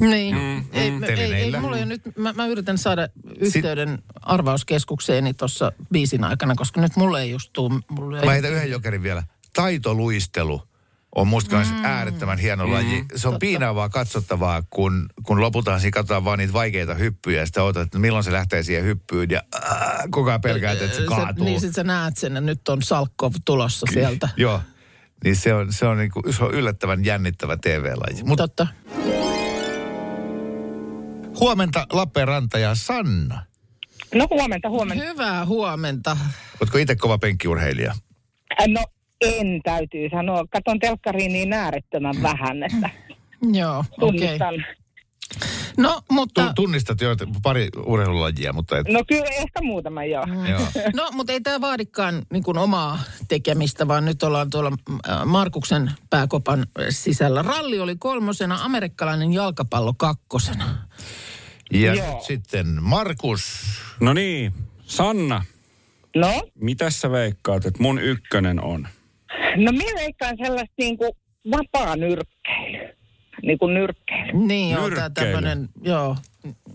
Niin. 0.00 0.34
Mm, 0.36 0.58
ei, 0.58 0.64
ei, 0.72 0.90
ei, 0.92 1.00
telineillä. 1.00 1.60
mulla 1.60 1.76
ei 1.76 1.82
ole 1.82 1.88
nyt, 1.88 2.02
mä, 2.16 2.32
mä 2.32 2.46
yritän 2.46 2.78
saada 2.78 3.08
yhteyden 3.38 3.98
arvauskeskukseeni 4.22 5.34
tuossa 5.34 5.72
biisin 5.92 6.24
aikana, 6.24 6.54
koska 6.54 6.80
nyt 6.80 6.96
mulle 6.96 7.22
ei 7.22 7.30
just 7.30 7.52
tuu. 7.52 7.80
Mulle 7.90 8.20
ei, 8.20 8.24
Mä 8.26 8.32
heitän 8.32 8.52
yhden 8.52 8.70
jokerin 8.70 9.02
vielä. 9.02 9.22
Taitoluistelu 9.54 10.62
on 11.14 11.28
musta 11.28 11.56
mm. 11.56 11.84
äärettömän 11.84 12.38
hieno 12.38 12.66
mm. 12.66 12.72
laji. 12.72 13.04
Se 13.16 13.28
on 13.28 13.38
piinaavaa 13.38 13.88
katsottavaa, 13.88 14.62
kun, 14.70 15.08
kun 15.22 15.40
lopulta 15.40 15.78
siinä 15.78 15.94
katsotaan 15.94 16.24
vaan 16.24 16.38
niitä 16.38 16.52
vaikeita 16.52 16.94
hyppyjä 16.94 17.40
ja 17.40 17.46
sitten 17.46 17.62
odotat, 17.62 17.82
että 17.82 17.98
milloin 17.98 18.24
se 18.24 18.32
lähtee 18.32 18.62
siihen 18.62 18.84
hyppyyn 18.84 19.30
ja 19.30 19.42
äh, 19.54 19.80
koko 20.10 20.28
ajan 20.30 20.40
pelkäät, 20.40 20.82
että 20.82 20.96
se 20.96 21.04
kaatuu. 21.06 21.44
Sä, 21.44 21.44
niin 21.44 21.60
sit 21.60 21.74
sä 21.74 21.84
näet 21.84 22.16
sen, 22.16 22.32
että 22.32 22.40
nyt 22.40 22.68
on 22.68 22.82
Salkkov 22.82 23.32
tulossa 23.44 23.86
sieltä. 23.92 24.28
Joo. 24.36 24.60
Niin 25.24 25.36
se 25.36 25.54
on, 25.54 25.72
se 25.72 25.86
on, 25.86 25.98
niinku, 25.98 26.22
se 26.30 26.44
on 26.44 26.54
yllättävän 26.54 27.04
jännittävä 27.04 27.56
TV-laji. 27.56 28.24
Mutta 28.24 28.48
Totta. 28.48 28.66
huomenta 31.40 31.86
Lappeenranta 31.92 32.58
ja 32.58 32.74
Sanna. 32.74 33.42
No 34.14 34.26
huomenta, 34.30 34.68
huomenta. 34.68 35.04
Hyvää 35.04 35.46
huomenta. 35.46 36.16
Oletko 36.60 36.78
itse 36.78 36.96
kova 36.96 37.18
penkkiurheilija? 37.18 37.94
Äh, 38.60 38.66
No 38.68 38.84
en 39.20 39.60
täytyy 39.64 40.08
sanoa. 40.10 40.44
Katon 40.50 40.78
telkkariin 40.78 41.32
niin 41.32 41.52
äärettömän 41.52 42.22
vähän, 42.22 42.62
että 42.62 42.90
Joo, 43.60 43.78
okei. 43.78 43.86
Okay. 43.90 44.10
tunnistan. 44.10 44.54
No, 45.76 46.02
mutta... 46.10 46.46
Tu- 46.46 46.52
tunnistat 46.54 47.00
jo 47.00 47.16
pari 47.42 47.68
urheilulajia, 47.86 48.52
mutta 48.52 48.78
et, 48.78 48.88
No 48.88 49.04
kyllä 49.08 49.30
ehkä 49.30 49.62
muutama 49.62 50.04
joo. 50.04 50.24
joo. 50.50 50.60
No, 50.94 51.10
mutta 51.12 51.32
ei 51.32 51.40
tämä 51.40 51.60
vaadikaan 51.60 52.22
niin 52.32 52.42
kuin 52.42 52.58
omaa 52.58 52.98
tekemistä, 53.28 53.88
vaan 53.88 54.04
nyt 54.04 54.22
ollaan 54.22 54.50
tuolla 54.50 54.72
äh, 55.08 55.24
Markuksen 55.26 55.90
pääkopan 56.10 56.66
sisällä. 56.90 57.42
Ralli 57.42 57.80
oli 57.80 57.96
kolmosena, 57.96 58.58
amerikkalainen 58.62 59.32
jalkapallo 59.32 59.94
kakkosena. 59.94 60.78
Ja 61.72 61.94
Joo. 61.94 62.14
nyt 62.14 62.22
sitten 62.22 62.66
Markus. 62.82 63.64
No 64.00 64.12
niin, 64.12 64.52
Sanna, 64.86 65.44
No, 66.16 66.42
mitä 66.54 66.90
sä 66.90 67.10
veikkaat, 67.10 67.66
että 67.66 67.82
mun 67.82 67.98
ykkönen 67.98 68.64
on? 68.64 68.88
No 69.56 69.72
minä 69.72 69.92
veikkaan 69.96 70.36
sellaista 70.44 70.74
niin 70.78 70.98
kuin 70.98 71.10
vapaa 71.50 71.96
nyrkkeily. 71.96 72.94
Niin 73.42 73.58
kuin 73.58 73.74
nyrkkeily. 73.74 74.32
Niin, 74.32 74.74
joo, 74.74 74.90
tämä 74.90 75.10
tämmöinen, 75.10 75.68
joo. 75.82 76.16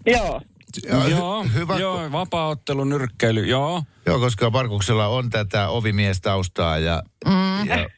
Joo. 0.05 0.41
Ja, 0.89 1.07
joo, 1.07 1.43
hy- 1.43 1.53
hyvä, 1.53 1.77
joo, 1.77 2.11
vapaaottelu, 2.11 2.83
nyrkkeily, 2.83 3.45
joo. 3.45 3.83
Joo, 4.05 4.19
koska 4.19 4.49
Markuksella 4.49 5.07
on 5.07 5.29
tätä 5.29 5.69
ovimiestaustaa 5.69 6.77
ja, 6.77 7.03
mm. 7.25 7.67
ja 7.67 7.89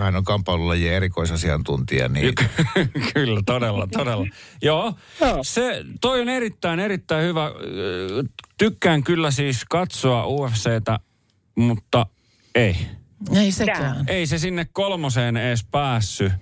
hän 0.00 0.16
on 0.16 0.24
kamppailulajien 0.24 0.94
erikoisasiantuntija, 0.94 2.08
niin 2.08 2.34
Kyllä, 3.14 3.40
todella, 3.46 3.86
todella. 3.86 4.26
Joo, 4.62 4.94
Joo. 5.20 5.38
se, 5.42 5.84
toi 6.00 6.20
on 6.20 6.28
erittäin, 6.28 6.80
erittäin 6.80 7.24
hyvä. 7.24 7.50
Tykkään 8.58 9.02
kyllä 9.02 9.30
siis 9.30 9.64
katsoa 9.64 10.26
UFCtä, 10.26 10.98
mutta 11.56 12.06
ei. 12.54 12.76
Ei 13.36 13.52
sekään. 13.52 14.04
Ei 14.08 14.26
se 14.26 14.38
sinne 14.38 14.66
kolmoseen 14.72 15.36
edes 15.36 15.64
päässyt. 15.70 16.32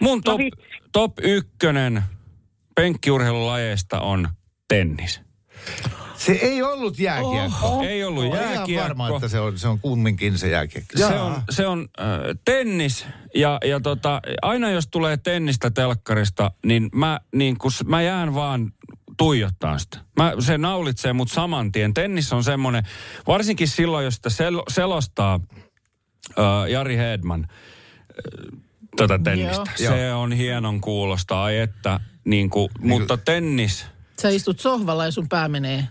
Mun 0.00 0.22
top, 0.22 0.38
vitsi. 0.38 0.60
top 0.92 1.12
ykkönen 1.22 2.02
penkkiurheilulajeista 2.74 4.00
on 4.00 4.28
tennis. 4.68 5.20
se 6.16 6.32
ei 6.32 6.62
ollut 6.62 6.98
jääkiekko. 6.98 7.66
Oh. 7.66 7.82
Ei 7.82 8.04
ollut 8.04 8.24
Olen 8.24 8.40
ihan 8.40 8.54
jääkiekko. 8.54 8.82
varma, 8.82 9.08
että 9.08 9.28
se 9.28 9.40
on, 9.40 9.58
se 9.58 9.68
on 9.68 9.80
kumminkin 9.80 10.38
se 10.38 10.48
jääkiekko. 10.48 10.98
Se 10.98 11.06
on, 11.06 11.42
se 11.50 11.66
on 11.66 11.88
äh, 12.00 12.06
tennis 12.44 13.06
ja, 13.34 13.58
ja 13.64 13.80
tota, 13.80 14.20
aina 14.42 14.70
jos 14.70 14.86
tulee 14.86 15.16
tennistä 15.16 15.70
telkkarista, 15.70 16.50
niin 16.66 16.90
mä, 16.94 17.20
niin 17.34 17.58
kun, 17.58 17.70
mä 17.84 18.02
jään 18.02 18.34
vaan 18.34 18.72
tuijottaa 19.16 19.78
sitä. 19.78 19.98
Mä, 20.16 20.32
se 20.40 20.58
naulitsee 20.58 21.12
mut 21.12 21.30
saman 21.30 21.72
tien. 21.72 21.94
Tennis 21.94 22.32
on 22.32 22.44
semmoinen, 22.44 22.84
varsinkin 23.26 23.68
silloin, 23.68 24.04
jos 24.04 24.14
sitä 24.14 24.30
sel, 24.30 24.62
selostaa 24.68 25.40
äh, 26.38 26.70
Jari 26.70 26.96
Hedman 26.96 27.48
tätä 28.96 29.18
tennistä. 29.24 29.62
Joo. 29.80 29.92
Se 29.96 30.12
on 30.12 30.32
hienon 30.32 30.80
kuulosta, 30.80 31.42
ai 31.42 31.58
että, 31.58 32.00
niin 32.24 32.50
kuin, 32.50 32.68
mutta 32.80 33.16
tennis, 33.16 33.86
Sä 34.22 34.28
istut 34.28 34.60
sohvalla 34.60 35.04
ja 35.04 35.10
sun 35.10 35.28
pää 35.28 35.48
menee 35.48 35.88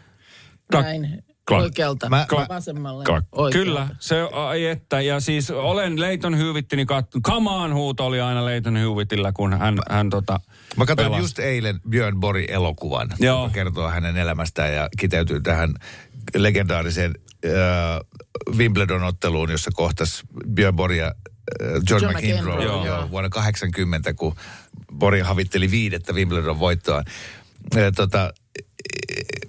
näin 0.73 1.23
klak. 1.47 1.61
oikealta 1.61 2.09
Mä- 2.09 2.25
mä- 2.37 2.45
vasemmalle. 2.49 3.03
Klak. 3.05 3.25
oikealta. 3.31 3.65
Kyllä, 3.65 3.87
se 3.99 4.21
ai 4.31 4.65
että. 4.65 5.01
Ja 5.01 5.19
siis 5.19 5.51
olen 5.51 5.99
Leiton 5.99 6.37
Hyvittini 6.37 6.85
kattonut. 6.85 7.23
Come 7.23 7.49
on 7.49 7.73
huuto 7.73 8.05
oli 8.05 8.21
aina 8.21 8.45
Leiton 8.45 8.79
Hyvitillä, 8.79 9.31
kun 9.31 9.53
hän, 9.53 9.79
hän 9.89 10.09
tota, 10.09 10.39
Mä 10.77 10.85
katsoin 10.85 11.05
pelasi. 11.05 11.23
just 11.23 11.39
eilen 11.39 11.79
Björn 11.89 12.19
Borg-elokuvan, 12.19 13.09
Joo. 13.19 13.43
joka 13.43 13.53
kertoo 13.53 13.89
hänen 13.89 14.17
elämästään 14.17 14.73
ja 14.73 14.89
kiteytyy 14.99 15.41
tähän 15.41 15.73
legendaariseen 16.35 17.15
äh, 17.45 17.51
Wimbledon-otteluun, 18.57 19.51
jossa 19.51 19.71
kohtas 19.73 20.23
Björn 20.49 20.75
Borg 20.75 20.95
ja 20.95 21.05
äh, 21.05 21.67
John, 21.89 22.03
John 22.03 22.15
McEnroe 22.17 22.55
McEnroe, 22.55 22.63
joo. 22.63 22.85
joo. 22.85 23.09
vuonna 23.11 23.29
80, 23.29 24.13
kun 24.13 24.35
Borg 24.97 25.21
havitteli 25.23 25.71
viidettä 25.71 26.13
Wimbledon-voittoa. 26.13 27.03
Äh, 27.77 27.91
tota, 27.95 28.33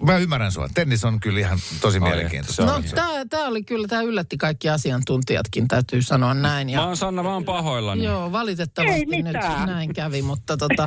mä 0.02 0.16
ymmärrän 0.18 0.52
sua. 0.52 0.68
Tennis 0.74 1.04
on 1.04 1.20
kyllä 1.20 1.38
ihan 1.40 1.58
tosi 1.80 1.98
Ai, 1.98 2.08
mielenkiintoista. 2.08 2.64
No 2.66 2.82
tämä, 2.94 3.24
tämä 3.30 3.46
oli 3.46 3.62
kyllä, 3.62 3.88
tämä 3.88 4.02
yllätti 4.02 4.36
kaikki 4.36 4.68
asiantuntijatkin, 4.68 5.68
täytyy 5.68 6.02
sanoa 6.02 6.34
näin. 6.34 6.66
Mä 6.66 6.72
Ja, 6.72 6.82
oon 6.86 6.96
Sanna 6.96 7.24
vaan 7.24 7.44
pahoillani. 7.44 8.04
joo, 8.04 8.32
valitettavasti 8.32 9.06
nyt 9.22 9.36
näin 9.66 9.94
kävi, 9.94 10.22
mutta 10.22 10.56
tota, 10.56 10.84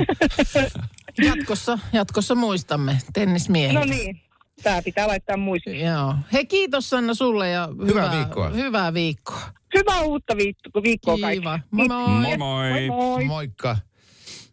jatkossa, 1.23 1.79
jatkossa 1.93 2.35
muistamme 2.35 2.97
tennismiehiä. 3.13 3.79
No 3.79 3.85
niin. 3.85 4.21
Tämä 4.63 4.81
pitää 4.81 5.07
laittaa 5.07 5.37
muistiin. 5.37 5.79
Joo. 5.85 6.15
Hei 6.33 6.45
kiitos 6.45 6.89
Sanna 6.89 7.13
sulle 7.13 7.49
ja 7.49 7.69
hyvää, 7.87 8.11
viikkoa. 8.11 8.49
Hyvää 8.49 8.93
viikkoa. 8.93 9.41
Hyvää 9.75 10.01
uutta 10.01 10.37
viikkoa, 10.37 10.83
viikkoa 10.83 11.17
kaikille. 11.21 11.39
Kiva. 11.39 11.59
Moi 11.71 11.87
moi. 11.87 12.07
Moi 12.07 12.37
moi. 12.37 12.87
Moi. 12.87 13.25
Moikka. 13.25 13.77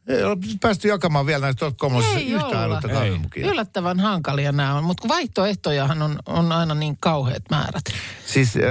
Ei 0.08 0.24
ole 0.24 0.36
päästy 0.60 0.88
jakamaan 0.88 1.26
vielä 1.26 1.46
näistä 1.46 1.72
kolmosista 1.78 2.18
Ei 2.18 2.30
yhtä 2.30 2.60
ainutta 2.60 2.88
kahvimukia. 2.88 3.50
Yllättävän 3.50 4.00
hankalia 4.00 4.52
nämä 4.52 4.74
on, 4.74 4.84
mutta 4.84 5.00
kun 5.00 5.08
vaihtoehtojahan 5.08 6.02
on, 6.02 6.18
on 6.26 6.52
aina 6.52 6.74
niin 6.74 6.96
kauheat 7.00 7.42
määrät. 7.50 7.84
Siis, 8.26 8.56
äh, 8.56 8.62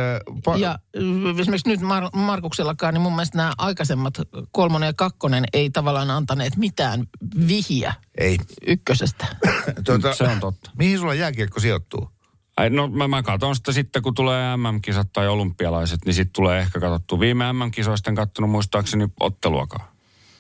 pa- 0.50 0.58
Ja 0.58 0.72
äh, 0.72 1.40
esimerkiksi 1.40 1.70
nyt 1.70 1.80
Mar- 1.80 2.18
Markuksellakaan, 2.18 2.94
niin 2.94 3.02
mun 3.02 3.16
mielestä 3.16 3.38
nämä 3.38 3.54
aikaisemmat 3.58 4.14
kolmonen 4.52 4.88
ja 4.88 4.94
kakkonen 4.94 5.44
ei 5.54 5.70
tavallaan 5.70 6.12
antaneet 6.12 6.58
mitään 6.58 7.08
vihiä 7.48 7.94
ei. 8.18 8.38
ykkösestä. 8.68 9.26
Tuota, 9.86 10.14
Se 10.14 10.24
on 10.24 10.40
totta. 10.40 10.72
Mihin 10.78 11.00
sulla 11.00 11.14
jääkiekko 11.14 11.60
sijoittuu? 11.60 12.10
Ai, 12.58 12.70
no 12.70 12.88
mä, 12.88 13.08
mä 13.08 13.24
katson 13.24 13.56
sitä 13.56 13.72
sitten, 13.72 14.02
kun 14.02 14.14
tulee 14.14 14.58
MM-kisat 14.58 15.14
tai 15.14 15.28
olympialaiset, 15.28 16.06
niin 16.06 16.14
sitten 16.14 16.34
tulee 16.34 16.60
ehkä 16.60 16.80
katsottu. 16.80 17.20
Viime 17.20 17.54
MM-kisoista 17.54 18.10
en 18.10 18.16
kattonut 18.16 18.52
muistaakseni 18.52 19.08
otteluakaan. 19.20 19.93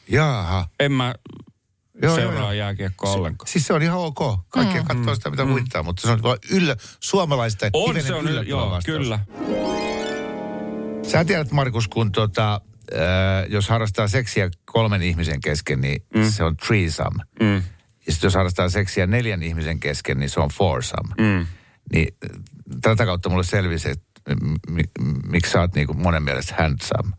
Jaha. 0.07 0.67
En 0.79 0.91
mä 0.91 1.15
Joo, 2.01 2.15
seuraa 2.15 2.33
joo, 2.33 2.43
joo. 2.43 2.51
jääkiekkoa 2.51 3.11
ollenkaan. 3.11 3.47
Siis 3.47 3.67
se 3.67 3.73
on 3.73 3.81
ihan 3.81 3.99
ok. 3.99 4.19
Kaikki 4.49 4.79
mm, 4.79 4.85
katsoo 4.85 5.15
sitä, 5.15 5.29
mitä 5.29 5.43
mm. 5.45 5.49
huvittaa, 5.51 5.83
mutta 5.83 6.01
se 6.01 6.11
on 6.11 6.23
vaan 6.23 6.37
yllä, 6.51 6.75
suomalaista 6.99 7.65
On 7.73 8.01
se 8.01 8.13
on, 8.13 8.23
yllättävä 8.27 8.49
joo, 8.49 8.69
vastaus. 8.71 8.85
kyllä. 8.85 9.19
Sä 11.11 11.25
tiedät, 11.25 11.51
Markus, 11.51 11.87
kun 11.87 12.11
tota, 12.11 12.61
äh, 12.93 12.99
jos 13.49 13.69
harrastaa 13.69 14.07
seksiä 14.07 14.49
kolmen 14.65 15.01
ihmisen 15.01 15.41
kesken, 15.41 15.81
niin 15.81 16.05
mm. 16.15 16.29
se 16.31 16.43
on 16.43 16.57
threesome. 16.57 17.23
Mm. 17.39 17.55
Ja 18.05 18.11
sitten 18.11 18.27
jos 18.27 18.35
harrastaa 18.35 18.69
seksiä 18.69 19.07
neljän 19.07 19.43
ihmisen 19.43 19.79
kesken, 19.79 20.19
niin 20.19 20.29
se 20.29 20.39
on 20.39 20.49
foursome. 20.49 21.13
Mm. 21.17 21.45
Niin 21.93 22.15
äh, 22.25 22.41
tätä 22.81 23.05
kautta 23.05 23.29
mulle 23.29 23.43
selvisi, 23.43 23.89
että 23.89 24.35
m- 24.43 24.79
m- 24.79 25.31
miksi 25.31 25.51
sä 25.51 25.59
oot 25.61 25.75
niinku 25.75 25.93
monen 25.93 26.23
mielestä 26.23 26.55
handsome. 26.57 27.15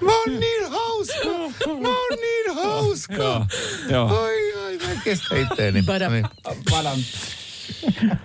Mä 0.00 0.12
oon 0.12 0.40
niin 0.40 0.70
hauska! 0.70 1.28
Mä 1.66 1.88
oon 1.88 2.18
niin 2.20 2.54
hauska! 2.54 3.14
Joo, 3.14 3.46
joo. 3.90 4.22
Ai 4.24 4.52
ai, 4.64 4.78
mä 4.78 4.92
en 4.92 5.00
kestä 5.04 5.36
itteeni. 5.36 5.82
Padam. 5.82 6.12
Niin. 6.12 6.26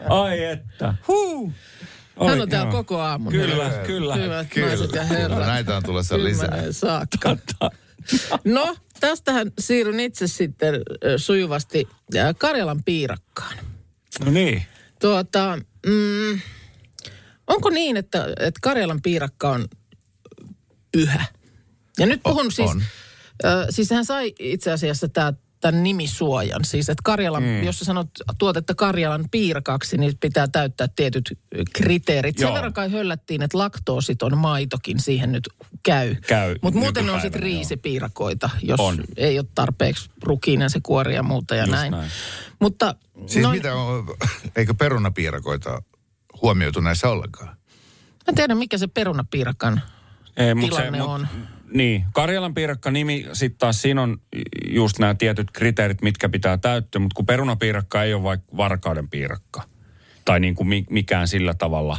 Ai 0.09 0.43
että. 0.43 0.93
Huu. 1.07 1.53
Hän 2.27 2.41
on 2.41 2.49
täällä 2.49 2.71
koko 2.71 2.99
aamun. 3.01 3.31
Kyllä, 3.33 3.69
kyllä. 3.85 4.15
Hyvät 4.15 4.47
Kyllä. 4.53 4.67
naiset 4.67 4.91
ja 4.93 5.03
herrat. 5.03 5.39
Näitä 5.39 5.77
on 5.77 5.83
tulossa 5.83 6.23
lisää. 6.23 6.71
Saakka. 6.71 7.37
No, 8.43 8.75
tästähän 8.99 9.51
siirryn 9.59 9.99
itse 9.99 10.27
sitten 10.27 10.75
sujuvasti 11.17 11.87
Karjalan 12.37 12.83
piirakkaan. 12.83 13.57
No 14.25 14.31
niin. 14.31 14.65
Tuota, 15.01 15.59
mm, 15.85 16.39
onko 17.47 17.69
niin, 17.69 17.97
että, 17.97 18.25
että 18.39 18.59
Karjalan 18.61 19.01
piirakka 19.01 19.49
on 19.49 19.67
pyhä? 20.91 21.25
Ja 21.99 22.05
nyt 22.05 22.23
puhun 22.23 22.47
O- 22.47 22.51
siis, 22.51 22.69
on. 22.71 22.83
ö, 23.45 23.67
siis 23.69 23.89
hän 23.91 24.05
sai 24.05 24.33
itse 24.39 24.71
asiassa 24.71 25.07
tämä 25.09 25.33
tämän 25.61 25.83
nimisuojan. 25.83 26.65
Siis, 26.65 26.89
että 26.89 27.01
Karjalan, 27.03 27.43
mm. 27.43 27.63
jos 27.63 27.79
sä 27.79 27.85
sanot 27.85 28.09
tuotetta 28.37 28.75
Karjalan 28.75 29.25
piirakaksi, 29.31 29.97
niin 29.97 30.17
pitää 30.19 30.47
täyttää 30.47 30.87
tietyt 30.95 31.39
kriteerit. 31.73 32.37
Sen 32.37 32.45
Joo. 32.45 32.53
verran 32.53 32.73
kai 32.73 32.91
höllättiin, 32.91 33.41
että 33.41 33.57
laktoositon 33.57 34.37
maitokin 34.37 34.99
siihen 34.99 35.31
nyt 35.31 35.49
käy. 35.83 36.15
Käy 36.15 36.55
Mutta 36.61 36.79
muuten 36.79 37.09
on 37.09 37.21
sitten 37.21 37.41
riisipiirakoita, 37.43 38.49
jos 38.61 38.79
On. 38.79 39.03
ei 39.17 39.39
ole 39.39 39.47
tarpeeksi 39.55 40.09
rukiinen 40.23 40.69
se 40.69 40.79
kuori 40.83 41.15
ja 41.15 41.23
muuta 41.23 41.55
ja 41.55 41.61
Just 41.63 41.71
näin. 41.71 41.91
näin. 41.91 42.11
Mutta 42.59 42.95
Siis 43.27 43.43
noin- 43.43 43.57
mitä 43.57 43.75
on, 43.75 44.05
eikö 44.55 44.73
perunapiirakoita 44.73 45.81
huomioitu 46.45 46.79
näissä 46.81 47.09
ollenkaan? 47.09 47.47
Mä 47.47 47.55
en 48.29 48.35
tiedä, 48.35 48.55
mikä 48.55 48.77
se 48.77 48.87
perunapiirakan 48.87 49.81
Ei, 50.37 50.55
mut 50.55 50.69
tilanne 50.69 50.99
mut- 50.99 51.07
on. 51.09 51.27
Niin, 51.73 52.05
Karjalan 52.13 52.53
piirakka 52.53 52.91
nimi, 52.91 53.25
sitten 53.33 53.57
taas 53.59 53.81
siinä 53.81 54.01
on 54.01 54.17
just 54.69 54.99
nämä 54.99 55.15
tietyt 55.15 55.51
kriteerit, 55.51 56.01
mitkä 56.01 56.29
pitää 56.29 56.57
täyttyä, 56.57 56.99
mutta 56.99 57.15
kun 57.15 57.25
perunapiirakka 57.25 58.03
ei 58.03 58.13
ole 58.13 58.23
vaikka 58.23 58.57
varkauden 58.57 59.09
piirakka. 59.09 59.61
Tai 60.25 60.39
niin 60.39 60.55
kuin 60.55 60.67
mi- 60.67 60.85
mikään 60.89 61.27
sillä 61.27 61.53
tavalla, 61.53 61.97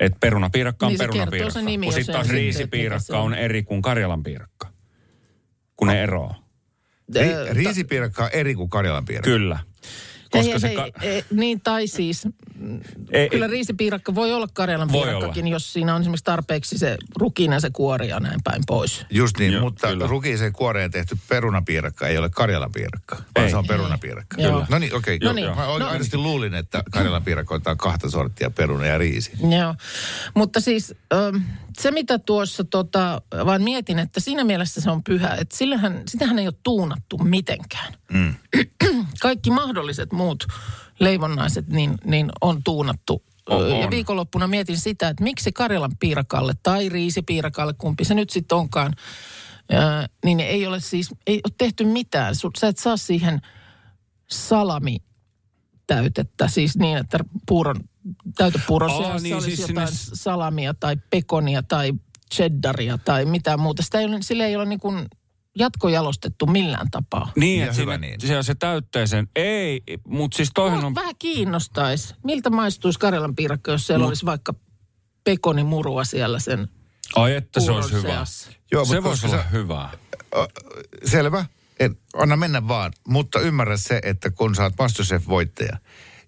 että 0.00 0.18
perunapiirakka 0.20 0.86
on 0.86 0.90
Niin 0.90 0.98
se 0.98 1.04
kertoo 1.04 1.14
perunapiirakka. 1.16 1.52
se 1.60 1.62
nimi 1.62 1.86
kun 1.86 1.92
sitten 1.94 2.12
taas 2.12 2.28
riisipiirakka 2.28 3.04
se 3.04 3.16
on. 3.16 3.34
eri 3.34 3.62
kuin 3.62 3.82
Karjalan 3.82 4.22
piirakka. 4.22 4.68
Kun 5.76 5.88
ne 5.88 6.02
eroaa. 6.02 6.34
Ri, 7.14 7.28
riisipiirakka 7.54 8.24
on 8.24 8.30
eri 8.32 8.54
kuin 8.54 8.70
Karjalan 8.70 9.04
piirakka. 9.04 9.30
Kyllä. 9.30 9.58
Koska 10.36 10.50
hei, 10.50 10.60
se... 10.60 10.68
hei, 10.68 10.76
Ka- 10.76 11.00
ei, 11.02 11.24
niin, 11.30 11.60
tai 11.60 11.86
siis, 11.86 12.28
ei, 13.10 13.28
kyllä 13.28 13.46
riisipiirakka 13.46 14.14
voi 14.14 14.32
olla 14.32 14.46
Karjalan 14.52 14.92
Voi 14.92 15.02
piirakkakin, 15.06 15.48
jos 15.48 15.72
siinä 15.72 15.94
on 15.94 16.00
esimerkiksi 16.00 16.24
tarpeeksi 16.24 16.78
se 16.78 16.96
rukinen, 17.16 17.60
se 17.60 17.70
kuori 17.72 18.08
ja 18.08 18.20
näin 18.20 18.40
päin 18.44 18.62
pois. 18.66 19.06
Just 19.10 19.38
niin, 19.38 19.52
Joo, 19.52 19.62
mutta 19.62 19.88
kyllä. 19.88 20.08
kuoreen 20.52 20.90
tehty 20.90 21.18
perunapiirakka 21.28 22.08
ei 22.08 22.18
ole 22.18 22.30
Karjalan 22.30 22.72
piirakka, 22.72 23.16
vaan 23.16 23.44
Ei. 23.44 23.50
se 23.50 23.56
on 23.56 23.66
perunapiirakka. 23.66 24.36
No 24.68 24.78
niin, 24.78 24.94
okei. 24.94 25.18
No 25.18 25.30
Okay, 25.30 25.42
niin. 25.44 25.56
Mä 25.56 25.66
No- 25.66 25.72
oikeasti 25.88 26.16
luulin, 26.16 26.54
että 26.54 26.82
Karjalan 26.90 27.24
piirakoita 27.24 27.70
on 27.70 27.76
kahta 27.78 28.10
sorttia, 28.10 28.50
peruna 28.50 28.86
ja 28.86 28.98
riisi. 28.98 29.32
Joo, 29.58 29.74
mutta 30.34 30.60
siis 30.60 30.94
se 31.80 31.90
mitä 31.90 32.18
tuossa 32.18 32.64
tota, 32.64 33.22
vaan 33.46 33.62
mietin, 33.62 33.98
että 33.98 34.20
siinä 34.20 34.44
mielessä 34.44 34.80
se 34.80 34.90
on 34.90 35.02
pyhä, 35.02 35.34
että 35.40 35.56
sillähän, 35.56 36.02
sitähän 36.08 36.38
ei 36.38 36.46
ole 36.46 36.54
tuunattu 36.62 37.18
mitenkään. 37.18 37.94
Mm. 38.12 38.34
Kaikki 39.20 39.50
mahdolliset 39.50 40.12
muut 40.12 40.46
leivonnaiset 41.00 41.68
niin, 41.68 41.94
niin 42.04 42.30
on 42.40 42.62
tuunattu. 42.62 43.22
On, 43.48 43.70
Ja 43.70 43.76
on. 43.76 43.90
viikonloppuna 43.90 44.46
mietin 44.46 44.78
sitä, 44.78 45.08
että 45.08 45.24
miksi 45.24 45.52
Karjalan 45.52 45.96
piirakalle 46.00 46.52
tai 46.62 46.88
riisipiirakalle, 46.88 47.74
kumpi 47.78 48.04
se 48.04 48.14
nyt 48.14 48.30
sitten 48.30 48.58
onkaan, 48.58 48.92
ää, 49.72 50.06
niin 50.24 50.40
ei 50.40 50.66
ole 50.66 50.80
siis, 50.80 51.14
ei 51.26 51.40
ole 51.44 51.54
tehty 51.58 51.84
mitään. 51.84 52.34
Sä 52.58 52.68
et 52.68 52.78
saa 52.78 52.96
siihen 52.96 53.40
salami 54.30 54.96
täytettä, 55.86 56.48
siis 56.48 56.76
niin, 56.76 56.98
että 56.98 57.18
puuron, 57.48 57.76
täytepuuron 58.36 58.90
Aa, 58.90 58.98
seassa 58.98 59.22
niin, 59.22 59.34
olisi 59.34 59.56
siis 59.56 59.68
jotain 59.68 59.88
sinne- 59.88 60.16
salamia 60.16 60.74
tai 60.74 60.96
pekonia 61.10 61.62
tai 61.62 61.92
cheddaria 62.34 62.98
tai 62.98 63.24
mitään 63.24 63.60
muuta. 63.60 63.82
Sitä 63.82 63.98
ei 64.00 64.06
ole, 64.06 64.22
sillä 64.22 64.46
ei 64.46 64.56
ole 64.56 64.66
niin 64.66 64.80
kuin 64.80 65.06
jatkojalostettu 65.56 66.46
millään 66.46 66.90
tapaa. 66.90 67.32
Niin, 67.36 67.62
että 67.62 67.74
sinne, 67.76 67.98
niin. 67.98 68.20
se, 68.20 68.42
se 68.42 68.54
täytteisen. 68.54 69.28
Ei, 69.36 69.82
mutta 70.08 70.36
siis 70.36 70.50
toihan 70.54 70.84
on... 70.84 70.94
Vähän 70.94 71.14
kiinnostaisi. 71.18 72.14
Miltä 72.24 72.50
maistuisi 72.50 72.98
Karjalan 72.98 73.34
piirakka, 73.36 73.70
jos 73.72 73.86
siellä 73.86 74.02
No. 74.02 74.08
olisi 74.08 74.26
vaikka 74.26 74.54
pekonimurua 75.24 76.04
siellä 76.04 76.38
sen 76.38 76.68
Ai 77.14 77.34
että 77.34 77.60
se 77.60 77.72
olisi 77.72 77.92
hyvä. 77.92 78.08
seassa? 78.08 78.50
Joo, 78.72 78.84
se 78.84 78.94
mutta 78.94 79.08
voisi 79.08 79.26
olla 79.26 79.36
sä- 79.36 79.42
hyvä. 79.48 79.90
Selvä. 81.04 81.44
En, 81.80 81.96
anna 82.14 82.36
mennä 82.36 82.68
vaan. 82.68 82.92
Mutta 83.08 83.40
ymmärrä 83.40 83.76
se, 83.76 84.00
että 84.02 84.30
kun 84.30 84.54
sä 84.54 84.62
oot 84.62 84.74
Masterchef-voittaja, 84.78 85.76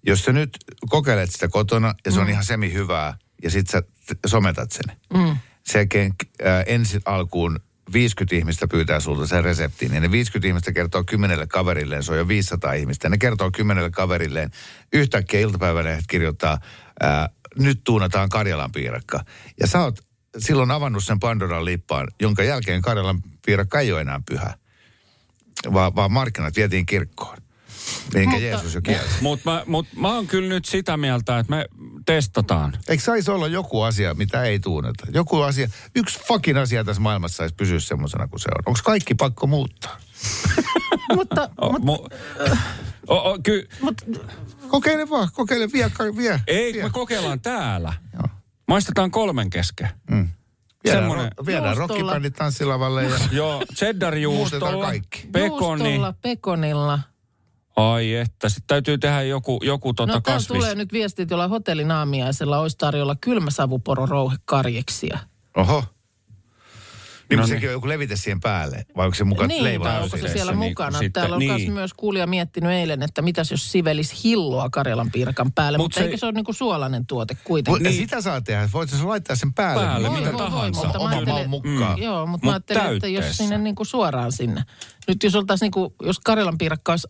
jos 0.05 0.23
sä 0.23 0.31
nyt 0.31 0.57
kokeilet 0.89 1.31
sitä 1.31 1.47
kotona 1.47 1.93
ja 2.05 2.11
se 2.11 2.19
on 2.19 2.29
ihan 2.29 2.43
semi 2.43 2.73
hyvää 2.73 3.17
ja 3.43 3.49
sit 3.51 3.67
sä 3.67 3.81
t- 3.81 4.19
sometat 4.25 4.71
sen. 4.71 4.97
Mm. 5.13 5.37
Sen 5.65 5.79
jälkeen 5.79 6.13
äh, 6.45 6.63
ensin 6.67 7.01
alkuun 7.05 7.59
50 7.93 8.35
ihmistä 8.35 8.67
pyytää 8.67 8.99
sulta 8.99 9.27
sen 9.27 9.43
reseptin. 9.43 9.93
Ja 9.93 9.99
ne 9.99 10.11
50 10.11 10.47
ihmistä 10.47 10.71
kertoo 10.71 11.03
kymmenelle 11.03 11.47
kaverilleen, 11.47 12.03
se 12.03 12.11
on 12.11 12.17
jo 12.17 12.27
500 12.27 12.73
ihmistä. 12.73 13.09
Ne 13.09 13.17
kertoo 13.17 13.51
kymmenelle 13.51 13.91
kaverilleen. 13.91 14.51
Yhtäkkiä 14.93 15.39
iltapäivälehdet 15.39 16.05
kirjoittaa, 16.07 16.59
ää, 17.01 17.29
nyt 17.59 17.81
tuunataan 17.83 18.29
Karjalan 18.29 18.71
piirakka. 18.71 19.19
Ja 19.59 19.67
sä 19.67 19.83
oot 19.83 19.99
silloin 20.37 20.71
avannut 20.71 21.03
sen 21.03 21.19
Pandoran 21.19 21.65
lippaan, 21.65 22.07
jonka 22.21 22.43
jälkeen 22.43 22.81
Karjalan 22.81 23.21
piirakka 23.45 23.79
ei 23.79 23.91
ole 23.91 24.01
enää 24.01 24.21
pyhä. 24.29 24.53
Vaan, 25.73 25.95
vaan 25.95 26.11
markkinat 26.11 26.55
vietiin 26.55 26.85
kirkkoon. 26.85 27.37
Minkä 28.13 28.29
Mutta- 28.29 28.45
Jeesus 28.45 28.75
jo 28.75 28.81
kielsi. 28.81 29.15
Mutta 29.21 29.51
mä, 29.51 29.63
mut 29.67 29.87
mä 29.95 30.13
oon 30.15 30.27
kyllä 30.27 30.49
nyt 30.49 30.65
sitä 30.65 30.97
mieltä, 30.97 31.39
että 31.39 31.55
me 31.55 31.65
testataan. 32.05 32.73
Eikö 32.87 33.03
saisi 33.03 33.31
olla 33.31 33.47
joku 33.47 33.81
asia, 33.81 34.13
mitä 34.13 34.43
ei 34.43 34.59
tuuneta? 34.59 35.07
Joku 35.13 35.41
asia, 35.41 35.67
yksi 35.95 36.19
fucking 36.27 36.57
asia 36.57 36.83
tässä 36.83 37.01
maailmassa 37.01 37.37
saisi 37.37 37.55
pysyä 37.55 37.79
semmoisena 37.79 38.27
kuin 38.27 38.39
se 38.39 38.49
on. 38.49 38.63
Onko 38.65 38.79
kaikki 38.83 39.15
pakko 39.15 39.47
muuttaa? 39.47 39.97
mutta, 41.15 41.49
O, 41.61 41.71
mut, 41.71 41.81
mu, 41.83 41.93
o, 43.07 43.15
o, 43.31 43.37
ky, 43.43 43.67
mut, 43.81 44.01
Kokeile 44.67 45.09
vaan, 45.09 45.29
kokeile, 45.33 45.67
vie, 45.73 45.91
vie. 46.17 46.41
ei, 46.47 46.73
vie. 46.73 46.83
me 46.83 46.89
kokeillaan 46.89 47.39
täällä. 47.41 47.93
Joo. 48.13 48.27
Maistetaan 48.67 49.11
kolmen 49.11 49.49
kesken. 49.49 49.89
Mm. 50.11 50.27
Viedään, 50.83 51.03
Semmoinen- 51.03 51.31
ro- 51.41 51.45
viedään 51.45 51.77
Juustolla. 51.77 51.87
rockibändit 52.01 52.33
tanssilavalle 52.33 53.03
ja 53.03 53.15
Joo, 53.31 53.63
cheddar-juustolla, 53.73 54.91
pekoni. 55.31 55.83
juustolla, 55.83 56.13
pekonilla. 56.21 56.99
Ai 57.79 58.13
että, 58.15 58.49
sitten 58.49 58.63
täytyy 58.67 58.97
tehdä 58.97 59.21
joku, 59.21 59.59
joku 59.63 59.93
tota 59.93 60.13
No 60.13 60.21
kasvis. 60.21 60.47
tulee 60.47 60.75
nyt 60.75 60.93
viesti, 60.93 61.21
että 61.21 61.33
jollain 61.33 61.49
hotellin 61.49 61.91
aamiaisella 61.91 62.59
olisi 62.59 62.77
tarjolla 62.77 63.15
kylmäsavuporo 63.21 64.05
rouhe 64.05 64.35
karjeksia. 64.45 65.19
oho. 65.57 65.83
Niin, 67.29 67.37
No 67.39 67.45
niin. 67.45 67.53
sekin 67.55 67.69
on 67.69 67.73
joku 67.73 67.87
levite 67.87 68.15
siihen 68.15 68.39
päälle, 68.39 68.85
vai 68.97 69.05
onko 69.05 69.15
se 69.15 69.23
mukaan 69.23 69.47
Niin, 69.47 69.81
tai 69.81 70.03
onko 70.03 70.17
se 70.17 70.27
siellä 70.27 70.51
niin 70.51 70.69
mukana. 70.69 70.99
sitten- 70.99 71.21
Täällä 71.21 71.35
on 71.35 71.39
niin. 71.39 71.73
myös 71.73 71.93
kuulija 71.93 72.27
miettinyt 72.27 72.71
eilen, 72.71 73.03
että 73.03 73.21
mitäs 73.21 73.51
jos 73.51 73.71
sivelis 73.71 74.23
hilloa 74.23 74.69
Karjalan 74.69 75.11
piirakan 75.11 75.51
päälle, 75.51 75.77
Mut 75.77 75.85
mutta 75.85 75.99
se- 75.99 76.05
eikö 76.05 76.17
se 76.17 76.25
ole 76.25 76.33
niinku 76.33 76.53
suolainen 76.53 77.05
tuote 77.05 77.35
kuitenkin? 77.43 77.83
Niin. 77.83 77.95
Sitä 77.95 78.21
saa 78.21 78.41
tehdä, 78.41 78.69
voit 78.73 78.89
sä 78.89 79.07
laittaa 79.07 79.35
sen 79.35 79.53
päälle. 79.53 79.83
Päälle, 79.83 80.09
Voi, 80.09 80.19
mitä 80.19 80.31
voi, 80.31 80.39
voi, 80.39 80.49
tahansa. 80.49 80.83
mutta 80.83 80.99
Oman 80.99 81.13
ajattelin- 81.13 81.49
maun 81.49 81.49
mukaan. 81.49 81.97
Mm. 81.97 82.03
Joo, 82.03 82.25
mutta 82.25 82.45
Mut 82.45 82.51
mä 82.51 82.51
ajattelin, 82.51 82.93
että 82.95 83.07
jos 83.07 83.37
sinne 83.37 83.57
niinku 83.57 83.85
suoraan 83.85 84.31
sinne. 84.31 84.63
Nyt 85.07 85.23
jos 85.23 85.35
oltaisiin 85.35 85.65
niinku, 85.65 85.95
jos 86.03 86.19
Karjalan 86.19 86.57
piirakka 86.57 86.91
olisi 86.93 87.07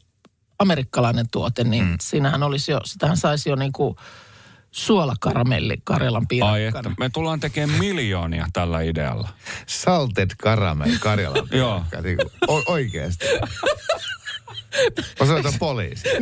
amerikkalainen 0.59 1.25
tuote, 1.31 1.63
niin 1.63 1.85
mm. 1.85 1.97
siinähän 2.01 2.43
olisi 2.43 2.71
jo, 2.71 2.79
sitähän 2.85 3.17
saisi 3.17 3.49
jo 3.49 3.55
niinku 3.55 3.95
suolakaramelli 4.71 5.75
Karjalan 5.83 6.21
Ai 6.21 6.25
piirakkana. 6.29 6.89
että, 6.89 7.03
me 7.03 7.09
tullaan 7.09 7.39
tekemään 7.39 7.79
miljoonia 7.79 8.45
tällä 8.53 8.81
idealla. 8.81 9.29
Salted 9.67 10.29
caramel 10.43 10.91
Karjalan 10.99 11.47
piirakka, 11.51 12.01
niin 12.01 12.17
kuin, 12.17 12.29
o- 12.47 12.63
oikeasti. 12.71 13.25
Osoita 15.19 15.53
poliisi. 15.59 16.07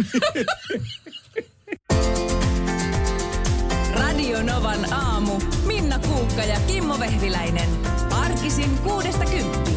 Radio 4.00 4.44
Novan 4.44 4.94
aamu. 4.94 5.40
Minna 5.66 6.00
Kuukka 6.00 6.42
ja 6.44 6.60
Kimmo 6.68 7.00
Vehviläinen. 7.00 7.70
Arkisin 8.12 8.78
kuudesta 8.78 9.26
kymppiin. 9.26 9.77